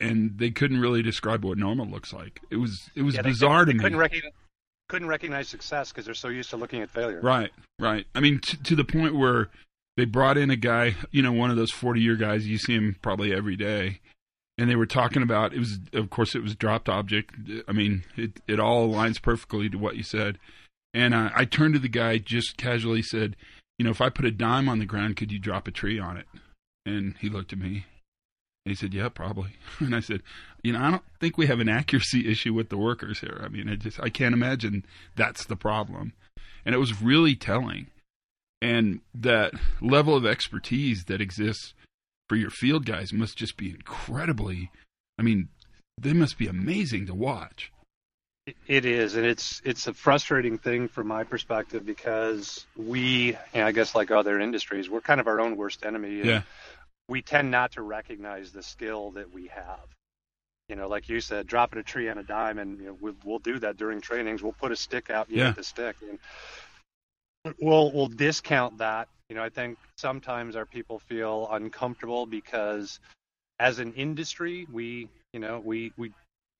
and 0.00 0.38
they 0.38 0.50
couldn't 0.50 0.80
really 0.80 1.02
describe 1.02 1.44
what 1.44 1.58
normal 1.58 1.86
looks 1.86 2.12
like. 2.12 2.40
It 2.50 2.56
was 2.56 2.90
it 2.94 3.02
was 3.02 3.16
yeah, 3.16 3.22
bizarre 3.22 3.64
to 3.64 3.72
they 3.72 3.78
couldn't 3.78 3.92
me 3.92 3.98
recognize, 3.98 4.32
couldn't 4.88 5.08
recognize 5.08 5.48
success 5.48 5.90
because 5.90 6.06
they're 6.06 6.14
so 6.14 6.28
used 6.28 6.50
to 6.50 6.56
looking 6.56 6.82
at 6.82 6.90
failure. 6.90 7.20
Right 7.20 7.50
right. 7.78 8.06
I 8.14 8.20
mean 8.20 8.40
t- 8.40 8.56
to 8.56 8.76
the 8.76 8.84
point 8.84 9.16
where 9.16 9.50
they 9.96 10.04
brought 10.04 10.38
in 10.38 10.50
a 10.50 10.56
guy 10.56 10.96
you 11.10 11.22
know 11.22 11.32
one 11.32 11.50
of 11.50 11.56
those 11.56 11.70
40 11.70 12.00
year 12.00 12.16
guys 12.16 12.46
you 12.46 12.58
see 12.58 12.74
him 12.74 12.96
probably 13.02 13.34
every 13.34 13.56
day 13.56 14.00
and 14.56 14.70
they 14.70 14.76
were 14.76 14.86
talking 14.86 15.22
about 15.22 15.52
it 15.52 15.58
was 15.58 15.78
of 15.92 16.10
course 16.10 16.34
it 16.34 16.42
was 16.42 16.54
dropped 16.54 16.88
object. 16.88 17.34
I 17.68 17.72
mean 17.72 18.04
it 18.16 18.40
it 18.46 18.60
all 18.60 18.88
aligns 18.88 19.20
perfectly 19.20 19.68
to 19.68 19.76
what 19.76 19.96
you 19.96 20.02
said 20.02 20.38
and 20.94 21.12
uh, 21.12 21.30
I 21.34 21.44
turned 21.44 21.74
to 21.74 21.80
the 21.80 21.88
guy, 21.88 22.18
just 22.18 22.56
casually 22.56 23.02
said, 23.02 23.36
"You 23.78 23.84
know, 23.84 23.90
if 23.90 24.00
I 24.00 24.08
put 24.08 24.24
a 24.24 24.30
dime 24.30 24.68
on 24.68 24.78
the 24.78 24.86
ground, 24.86 25.16
could 25.16 25.32
you 25.32 25.38
drop 25.38 25.68
a 25.68 25.72
tree 25.72 25.98
on 25.98 26.16
it?" 26.16 26.26
And 26.86 27.16
he 27.20 27.28
looked 27.28 27.52
at 27.52 27.58
me. 27.58 27.84
He 28.64 28.74
said, 28.74 28.94
"Yeah, 28.94 29.08
probably." 29.08 29.56
And 29.80 29.94
I 29.94 30.00
said, 30.00 30.22
"You 30.62 30.72
know, 30.72 30.80
I 30.80 30.90
don't 30.90 31.04
think 31.20 31.36
we 31.36 31.46
have 31.46 31.60
an 31.60 31.68
accuracy 31.68 32.26
issue 32.30 32.54
with 32.54 32.70
the 32.70 32.78
workers 32.78 33.20
here. 33.20 33.40
I 33.44 33.48
mean, 33.48 33.68
I 33.68 33.74
just 33.74 34.00
I 34.00 34.08
can't 34.08 34.34
imagine 34.34 34.86
that's 35.16 35.44
the 35.44 35.56
problem." 35.56 36.14
And 36.64 36.74
it 36.74 36.78
was 36.78 37.02
really 37.02 37.34
telling. 37.34 37.88
And 38.62 39.00
that 39.14 39.52
level 39.82 40.16
of 40.16 40.24
expertise 40.24 41.04
that 41.04 41.20
exists 41.20 41.74
for 42.30 42.36
your 42.36 42.48
field 42.48 42.86
guys 42.86 43.12
must 43.12 43.36
just 43.36 43.58
be 43.58 43.68
incredibly 43.68 44.70
I 45.18 45.22
mean, 45.22 45.48
they 46.00 46.12
must 46.12 46.38
be 46.38 46.46
amazing 46.46 47.06
to 47.06 47.14
watch. 47.14 47.72
It 48.66 48.84
is, 48.84 49.14
and 49.14 49.24
it's 49.24 49.62
it's 49.64 49.86
a 49.86 49.94
frustrating 49.94 50.58
thing 50.58 50.88
from 50.88 51.06
my 51.06 51.24
perspective 51.24 51.86
because 51.86 52.66
we, 52.76 53.38
I 53.54 53.72
guess, 53.72 53.94
like 53.94 54.10
other 54.10 54.38
industries, 54.38 54.90
we're 54.90 55.00
kind 55.00 55.18
of 55.18 55.26
our 55.26 55.40
own 55.40 55.56
worst 55.56 55.84
enemy. 55.84 56.20
Yeah. 56.22 56.42
We 57.08 57.22
tend 57.22 57.50
not 57.50 57.72
to 57.72 57.82
recognize 57.82 58.52
the 58.52 58.62
skill 58.62 59.12
that 59.12 59.32
we 59.32 59.46
have. 59.46 59.80
You 60.68 60.76
know, 60.76 60.88
like 60.88 61.08
you 61.08 61.20
said, 61.20 61.46
dropping 61.46 61.78
a 61.78 61.82
tree 61.82 62.10
on 62.10 62.18
a 62.18 62.22
dime, 62.22 62.58
and 62.58 62.78
you 62.78 62.86
know, 62.86 62.96
we'll, 63.00 63.14
we'll 63.24 63.38
do 63.38 63.58
that 63.60 63.78
during 63.78 64.02
trainings. 64.02 64.42
We'll 64.42 64.52
put 64.52 64.72
a 64.72 64.76
stick 64.76 65.08
out, 65.08 65.30
you 65.30 65.38
yeah. 65.38 65.52
the 65.52 65.64
stick, 65.64 65.96
and 66.06 66.18
we'll 67.60 67.92
we'll 67.92 68.08
discount 68.08 68.78
that. 68.78 69.08
You 69.30 69.36
know, 69.36 69.42
I 69.42 69.48
think 69.48 69.78
sometimes 69.96 70.54
our 70.54 70.66
people 70.66 70.98
feel 70.98 71.48
uncomfortable 71.50 72.26
because, 72.26 73.00
as 73.58 73.78
an 73.78 73.94
industry, 73.94 74.66
we, 74.70 75.08
you 75.32 75.40
know, 75.40 75.60
we 75.64 75.92
we 75.96 76.12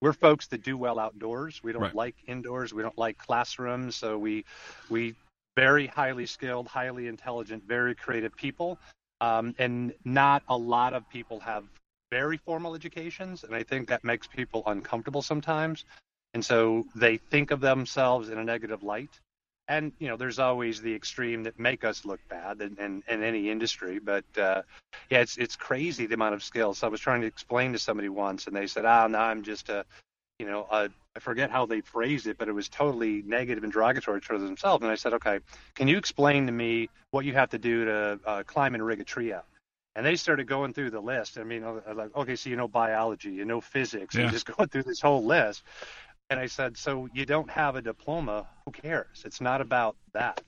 we're 0.04 0.12
folks 0.12 0.48
that 0.48 0.62
do 0.62 0.76
well 0.76 0.98
outdoors. 0.98 1.62
We 1.64 1.72
don't 1.72 1.80
right. 1.80 1.94
like 1.94 2.14
indoors. 2.26 2.74
We 2.74 2.82
don't 2.82 2.98
like 2.98 3.16
classrooms. 3.16 3.96
So 3.96 4.18
we 4.18 4.44
we 4.90 5.14
very 5.56 5.86
highly 5.86 6.26
skilled, 6.26 6.66
highly 6.66 7.06
intelligent, 7.06 7.64
very 7.66 7.94
creative 7.94 8.36
people, 8.36 8.78
um, 9.22 9.54
and 9.58 9.94
not 10.04 10.42
a 10.48 10.56
lot 10.56 10.92
of 10.92 11.08
people 11.08 11.40
have 11.40 11.64
very 12.12 12.36
formal 12.36 12.74
educations, 12.74 13.44
and 13.44 13.54
I 13.54 13.62
think 13.62 13.88
that 13.88 14.04
makes 14.04 14.26
people 14.26 14.62
uncomfortable 14.66 15.22
sometimes, 15.22 15.86
and 16.34 16.44
so 16.44 16.84
they 16.94 17.16
think 17.16 17.50
of 17.50 17.60
themselves 17.60 18.28
in 18.28 18.36
a 18.36 18.44
negative 18.44 18.82
light. 18.82 19.20
And 19.68 19.92
you 19.98 20.08
know, 20.08 20.16
there's 20.16 20.38
always 20.38 20.82
the 20.82 20.94
extreme 20.94 21.42
that 21.44 21.58
make 21.58 21.84
us 21.84 22.04
look 22.04 22.20
bad 22.28 22.60
in, 22.60 22.76
in, 22.78 23.02
in 23.08 23.22
any 23.22 23.50
industry. 23.50 23.98
But 23.98 24.24
uh, 24.36 24.62
yeah, 25.10 25.20
it's 25.20 25.36
it's 25.38 25.56
crazy 25.56 26.06
the 26.06 26.14
amount 26.14 26.34
of 26.34 26.42
skills. 26.42 26.78
So 26.78 26.86
I 26.86 26.90
was 26.90 27.00
trying 27.00 27.22
to 27.22 27.26
explain 27.26 27.72
to 27.72 27.78
somebody 27.78 28.08
once, 28.08 28.46
and 28.46 28.54
they 28.54 28.66
said, 28.66 28.84
"Ah, 28.84 29.06
no, 29.06 29.18
I'm 29.18 29.42
just 29.42 29.70
a, 29.70 29.86
you 30.38 30.46
know, 30.46 30.66
a, 30.70 30.90
I 31.16 31.20
forget 31.20 31.50
how 31.50 31.64
they 31.64 31.80
phrased 31.80 32.26
it, 32.26 32.36
but 32.36 32.48
it 32.48 32.52
was 32.52 32.68
totally 32.68 33.22
negative 33.22 33.64
and 33.64 33.72
derogatory 33.72 34.20
towards 34.20 34.44
themselves." 34.44 34.82
And 34.82 34.92
I 34.92 34.96
said, 34.96 35.14
"Okay, 35.14 35.40
can 35.74 35.88
you 35.88 35.96
explain 35.96 36.44
to 36.46 36.52
me 36.52 36.90
what 37.10 37.24
you 37.24 37.32
have 37.32 37.50
to 37.50 37.58
do 37.58 37.86
to 37.86 38.20
uh, 38.26 38.42
climb 38.42 38.74
and 38.74 38.84
rig 38.84 39.00
a 39.00 39.04
tree 39.04 39.32
out?" 39.32 39.46
And 39.96 40.04
they 40.04 40.16
started 40.16 40.48
going 40.48 40.74
through 40.74 40.90
the 40.90 41.00
list. 41.00 41.38
I 41.38 41.44
mean, 41.44 41.64
like, 41.94 42.14
okay, 42.16 42.36
so 42.36 42.50
you 42.50 42.56
know 42.56 42.68
biology, 42.68 43.30
you 43.30 43.44
know 43.44 43.60
physics, 43.60 44.14
yeah. 44.14 44.22
and 44.22 44.30
just 44.30 44.44
going 44.56 44.68
through 44.68 44.82
this 44.82 45.00
whole 45.00 45.24
list. 45.24 45.62
And 46.30 46.40
I 46.40 46.46
said, 46.46 46.76
so 46.76 47.08
you 47.12 47.26
don't 47.26 47.50
have 47.50 47.76
a 47.76 47.82
diploma? 47.82 48.46
Who 48.64 48.72
cares? 48.72 49.22
It's 49.24 49.40
not 49.40 49.60
about 49.60 49.96
that. 50.12 50.40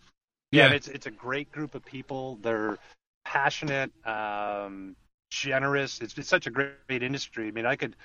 Yeah, 0.51 0.69
yeah 0.69 0.75
it's 0.75 0.89
it's 0.89 1.07
a 1.07 1.11
great 1.11 1.53
group 1.53 1.75
of 1.75 1.85
people. 1.85 2.39
They're 2.43 2.79
passionate. 3.25 3.93
Um, 4.07 4.97
generous. 5.31 6.01
It's, 6.01 6.17
it's 6.17 6.29
such 6.29 6.47
a 6.47 6.51
great, 6.51 6.87
great 6.89 7.03
industry. 7.03 7.49
I 7.49 7.51
mean, 7.51 7.67
I 7.67 7.77
could 7.77 7.97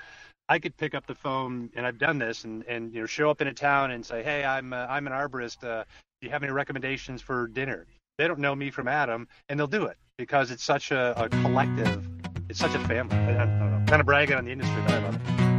I 0.49 0.59
could 0.59 0.75
pick 0.75 0.93
up 0.93 1.07
the 1.07 1.15
phone 1.15 1.69
and 1.75 1.85
I've 1.85 1.97
done 1.97 2.17
this 2.17 2.43
and 2.43 2.63
and 2.67 2.93
you 2.93 3.01
know 3.01 3.05
show 3.05 3.29
up 3.29 3.41
in 3.41 3.47
a 3.47 3.53
town 3.53 3.91
and 3.91 4.05
say, 4.05 4.23
hey, 4.23 4.43
I'm 4.43 4.73
uh, 4.73 4.87
I'm 4.89 5.07
an 5.07 5.13
arborist. 5.13 5.63
Uh, 5.63 5.83
do 6.21 6.27
you 6.27 6.29
have 6.29 6.43
any 6.43 6.51
recommendations 6.51 7.21
for 7.21 7.47
dinner? 7.47 7.87
They 8.17 8.27
don't 8.27 8.39
know 8.39 8.53
me 8.53 8.69
from 8.69 8.87
Adam, 8.87 9.27
and 9.49 9.59
they'll 9.59 9.67
do 9.67 9.85
it 9.85 9.97
because 10.17 10.51
it's 10.51 10.63
such 10.63 10.91
a, 10.91 11.19
a 11.19 11.29
collective. 11.29 12.07
It's 12.49 12.59
such 12.59 12.75
a 12.75 12.79
family. 12.79 13.15
I, 13.15 13.43
I 13.43 13.45
don't 13.45 13.71
know. 13.71 13.83
Kind 13.87 14.01
of 14.01 14.05
bragging 14.05 14.35
on 14.35 14.45
the 14.45 14.51
industry, 14.51 14.81
but 14.85 14.93
I 14.93 15.03
love 15.03 15.15
it. 15.15 15.50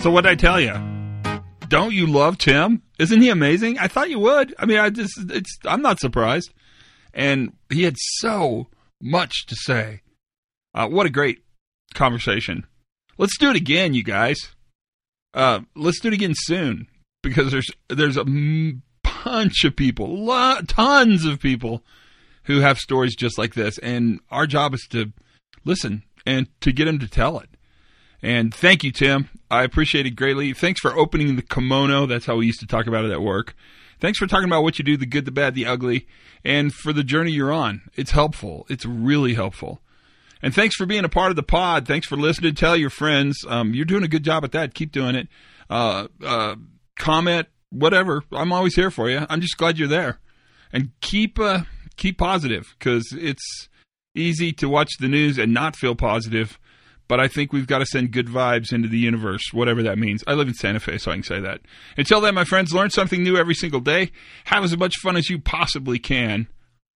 So 0.00 0.10
what 0.10 0.24
I 0.24 0.34
tell 0.34 0.58
you? 0.58 0.72
Don't 1.68 1.92
you 1.92 2.06
love 2.06 2.38
Tim? 2.38 2.82
Isn't 2.98 3.20
he 3.20 3.28
amazing? 3.28 3.78
I 3.78 3.86
thought 3.86 4.08
you 4.08 4.18
would. 4.18 4.54
I 4.58 4.64
mean, 4.64 4.78
I 4.78 4.88
just 4.88 5.12
it's 5.30 5.58
I'm 5.66 5.82
not 5.82 6.00
surprised. 6.00 6.54
And 7.12 7.52
he 7.70 7.82
had 7.82 7.96
so 7.98 8.68
much 8.98 9.44
to 9.48 9.54
say. 9.54 10.00
Uh, 10.74 10.88
what 10.88 11.04
a 11.04 11.10
great 11.10 11.44
conversation. 11.92 12.66
Let's 13.18 13.36
do 13.36 13.50
it 13.50 13.56
again, 13.56 13.92
you 13.92 14.02
guys. 14.02 14.38
Uh, 15.34 15.60
let's 15.76 16.00
do 16.00 16.08
it 16.08 16.14
again 16.14 16.32
soon 16.34 16.86
because 17.22 17.52
there's 17.52 17.70
there's 17.88 18.16
a 18.16 18.24
bunch 18.24 19.64
of 19.64 19.76
people, 19.76 20.24
lot, 20.24 20.66
tons 20.66 21.26
of 21.26 21.40
people 21.40 21.84
who 22.44 22.60
have 22.60 22.78
stories 22.78 23.14
just 23.14 23.36
like 23.36 23.52
this, 23.52 23.76
and 23.78 24.20
our 24.30 24.46
job 24.46 24.72
is 24.72 24.86
to 24.92 25.12
listen 25.66 26.04
and 26.24 26.48
to 26.62 26.72
get 26.72 26.86
them 26.86 26.98
to 27.00 27.06
tell 27.06 27.38
it. 27.38 27.49
And 28.22 28.54
thank 28.54 28.84
you, 28.84 28.92
Tim. 28.92 29.28
I 29.50 29.64
appreciate 29.64 30.06
it 30.06 30.10
greatly. 30.10 30.52
Thanks 30.52 30.80
for 30.80 30.96
opening 30.96 31.36
the 31.36 31.42
kimono. 31.42 32.06
That's 32.06 32.26
how 32.26 32.36
we 32.36 32.46
used 32.46 32.60
to 32.60 32.66
talk 32.66 32.86
about 32.86 33.04
it 33.04 33.10
at 33.10 33.22
work. 33.22 33.54
Thanks 33.98 34.18
for 34.18 34.26
talking 34.26 34.48
about 34.48 34.62
what 34.62 34.78
you 34.78 34.84
do, 34.84 34.96
the 34.96 35.06
good, 35.06 35.24
the 35.24 35.30
bad, 35.30 35.54
the 35.54 35.66
ugly, 35.66 36.06
and 36.44 36.72
for 36.72 36.92
the 36.92 37.04
journey 37.04 37.32
you're 37.32 37.52
on. 37.52 37.82
It's 37.96 38.12
helpful. 38.12 38.66
It's 38.68 38.86
really 38.86 39.34
helpful. 39.34 39.82
And 40.42 40.54
thanks 40.54 40.74
for 40.74 40.86
being 40.86 41.04
a 41.04 41.08
part 41.08 41.30
of 41.30 41.36
the 41.36 41.42
pod. 41.42 41.86
Thanks 41.86 42.06
for 42.06 42.16
listening. 42.16 42.54
Tell 42.54 42.76
your 42.76 42.90
friends. 42.90 43.44
Um, 43.46 43.74
you're 43.74 43.84
doing 43.84 44.04
a 44.04 44.08
good 44.08 44.24
job 44.24 44.44
at 44.44 44.52
that. 44.52 44.74
Keep 44.74 44.92
doing 44.92 45.14
it. 45.14 45.28
Uh, 45.68 46.08
uh, 46.24 46.56
comment, 46.98 47.48
whatever. 47.70 48.22
I'm 48.32 48.52
always 48.52 48.74
here 48.74 48.90
for 48.90 49.10
you. 49.10 49.26
I'm 49.28 49.42
just 49.42 49.58
glad 49.58 49.78
you're 49.78 49.88
there. 49.88 50.18
And 50.72 50.92
keep 51.00 51.38
uh, 51.38 51.62
keep 51.96 52.16
positive 52.16 52.74
because 52.78 53.12
it's 53.12 53.68
easy 54.14 54.52
to 54.52 54.68
watch 54.68 54.90
the 54.98 55.08
news 55.08 55.36
and 55.36 55.52
not 55.52 55.76
feel 55.76 55.94
positive. 55.94 56.58
But 57.10 57.18
I 57.18 57.26
think 57.26 57.52
we've 57.52 57.66
got 57.66 57.80
to 57.80 57.86
send 57.86 58.12
good 58.12 58.28
vibes 58.28 58.72
into 58.72 58.86
the 58.86 58.96
universe, 58.96 59.42
whatever 59.52 59.82
that 59.82 59.98
means. 59.98 60.22
I 60.28 60.34
live 60.34 60.46
in 60.46 60.54
Santa 60.54 60.78
Fe, 60.78 60.96
so 60.96 61.10
I 61.10 61.14
can 61.14 61.24
say 61.24 61.40
that. 61.40 61.60
Until 61.96 62.20
then, 62.20 62.36
my 62.36 62.44
friends, 62.44 62.72
learn 62.72 62.90
something 62.90 63.20
new 63.20 63.36
every 63.36 63.56
single 63.56 63.80
day. 63.80 64.12
Have 64.44 64.62
as 64.62 64.76
much 64.76 64.94
fun 65.02 65.16
as 65.16 65.28
you 65.28 65.40
possibly 65.40 65.98
can. 65.98 66.46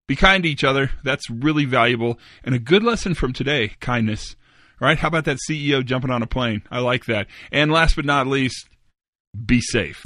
Be 0.06 0.14
kind 0.14 0.44
to 0.44 0.48
each 0.48 0.62
other. 0.62 0.92
That's 1.02 1.28
really 1.28 1.64
valuable. 1.64 2.20
And 2.44 2.54
a 2.54 2.60
good 2.60 2.84
lesson 2.84 3.14
from 3.14 3.32
today 3.32 3.72
kindness. 3.80 4.36
Right? 4.78 4.98
How 4.98 5.08
about 5.08 5.24
that 5.24 5.38
CEO 5.50 5.84
jumping 5.84 6.12
on 6.12 6.22
a 6.22 6.28
plane? 6.28 6.62
I 6.70 6.78
like 6.78 7.06
that. 7.06 7.26
And 7.50 7.72
last 7.72 7.96
but 7.96 8.04
not 8.04 8.28
least, 8.28 8.68
be 9.44 9.60
safe. 9.60 10.00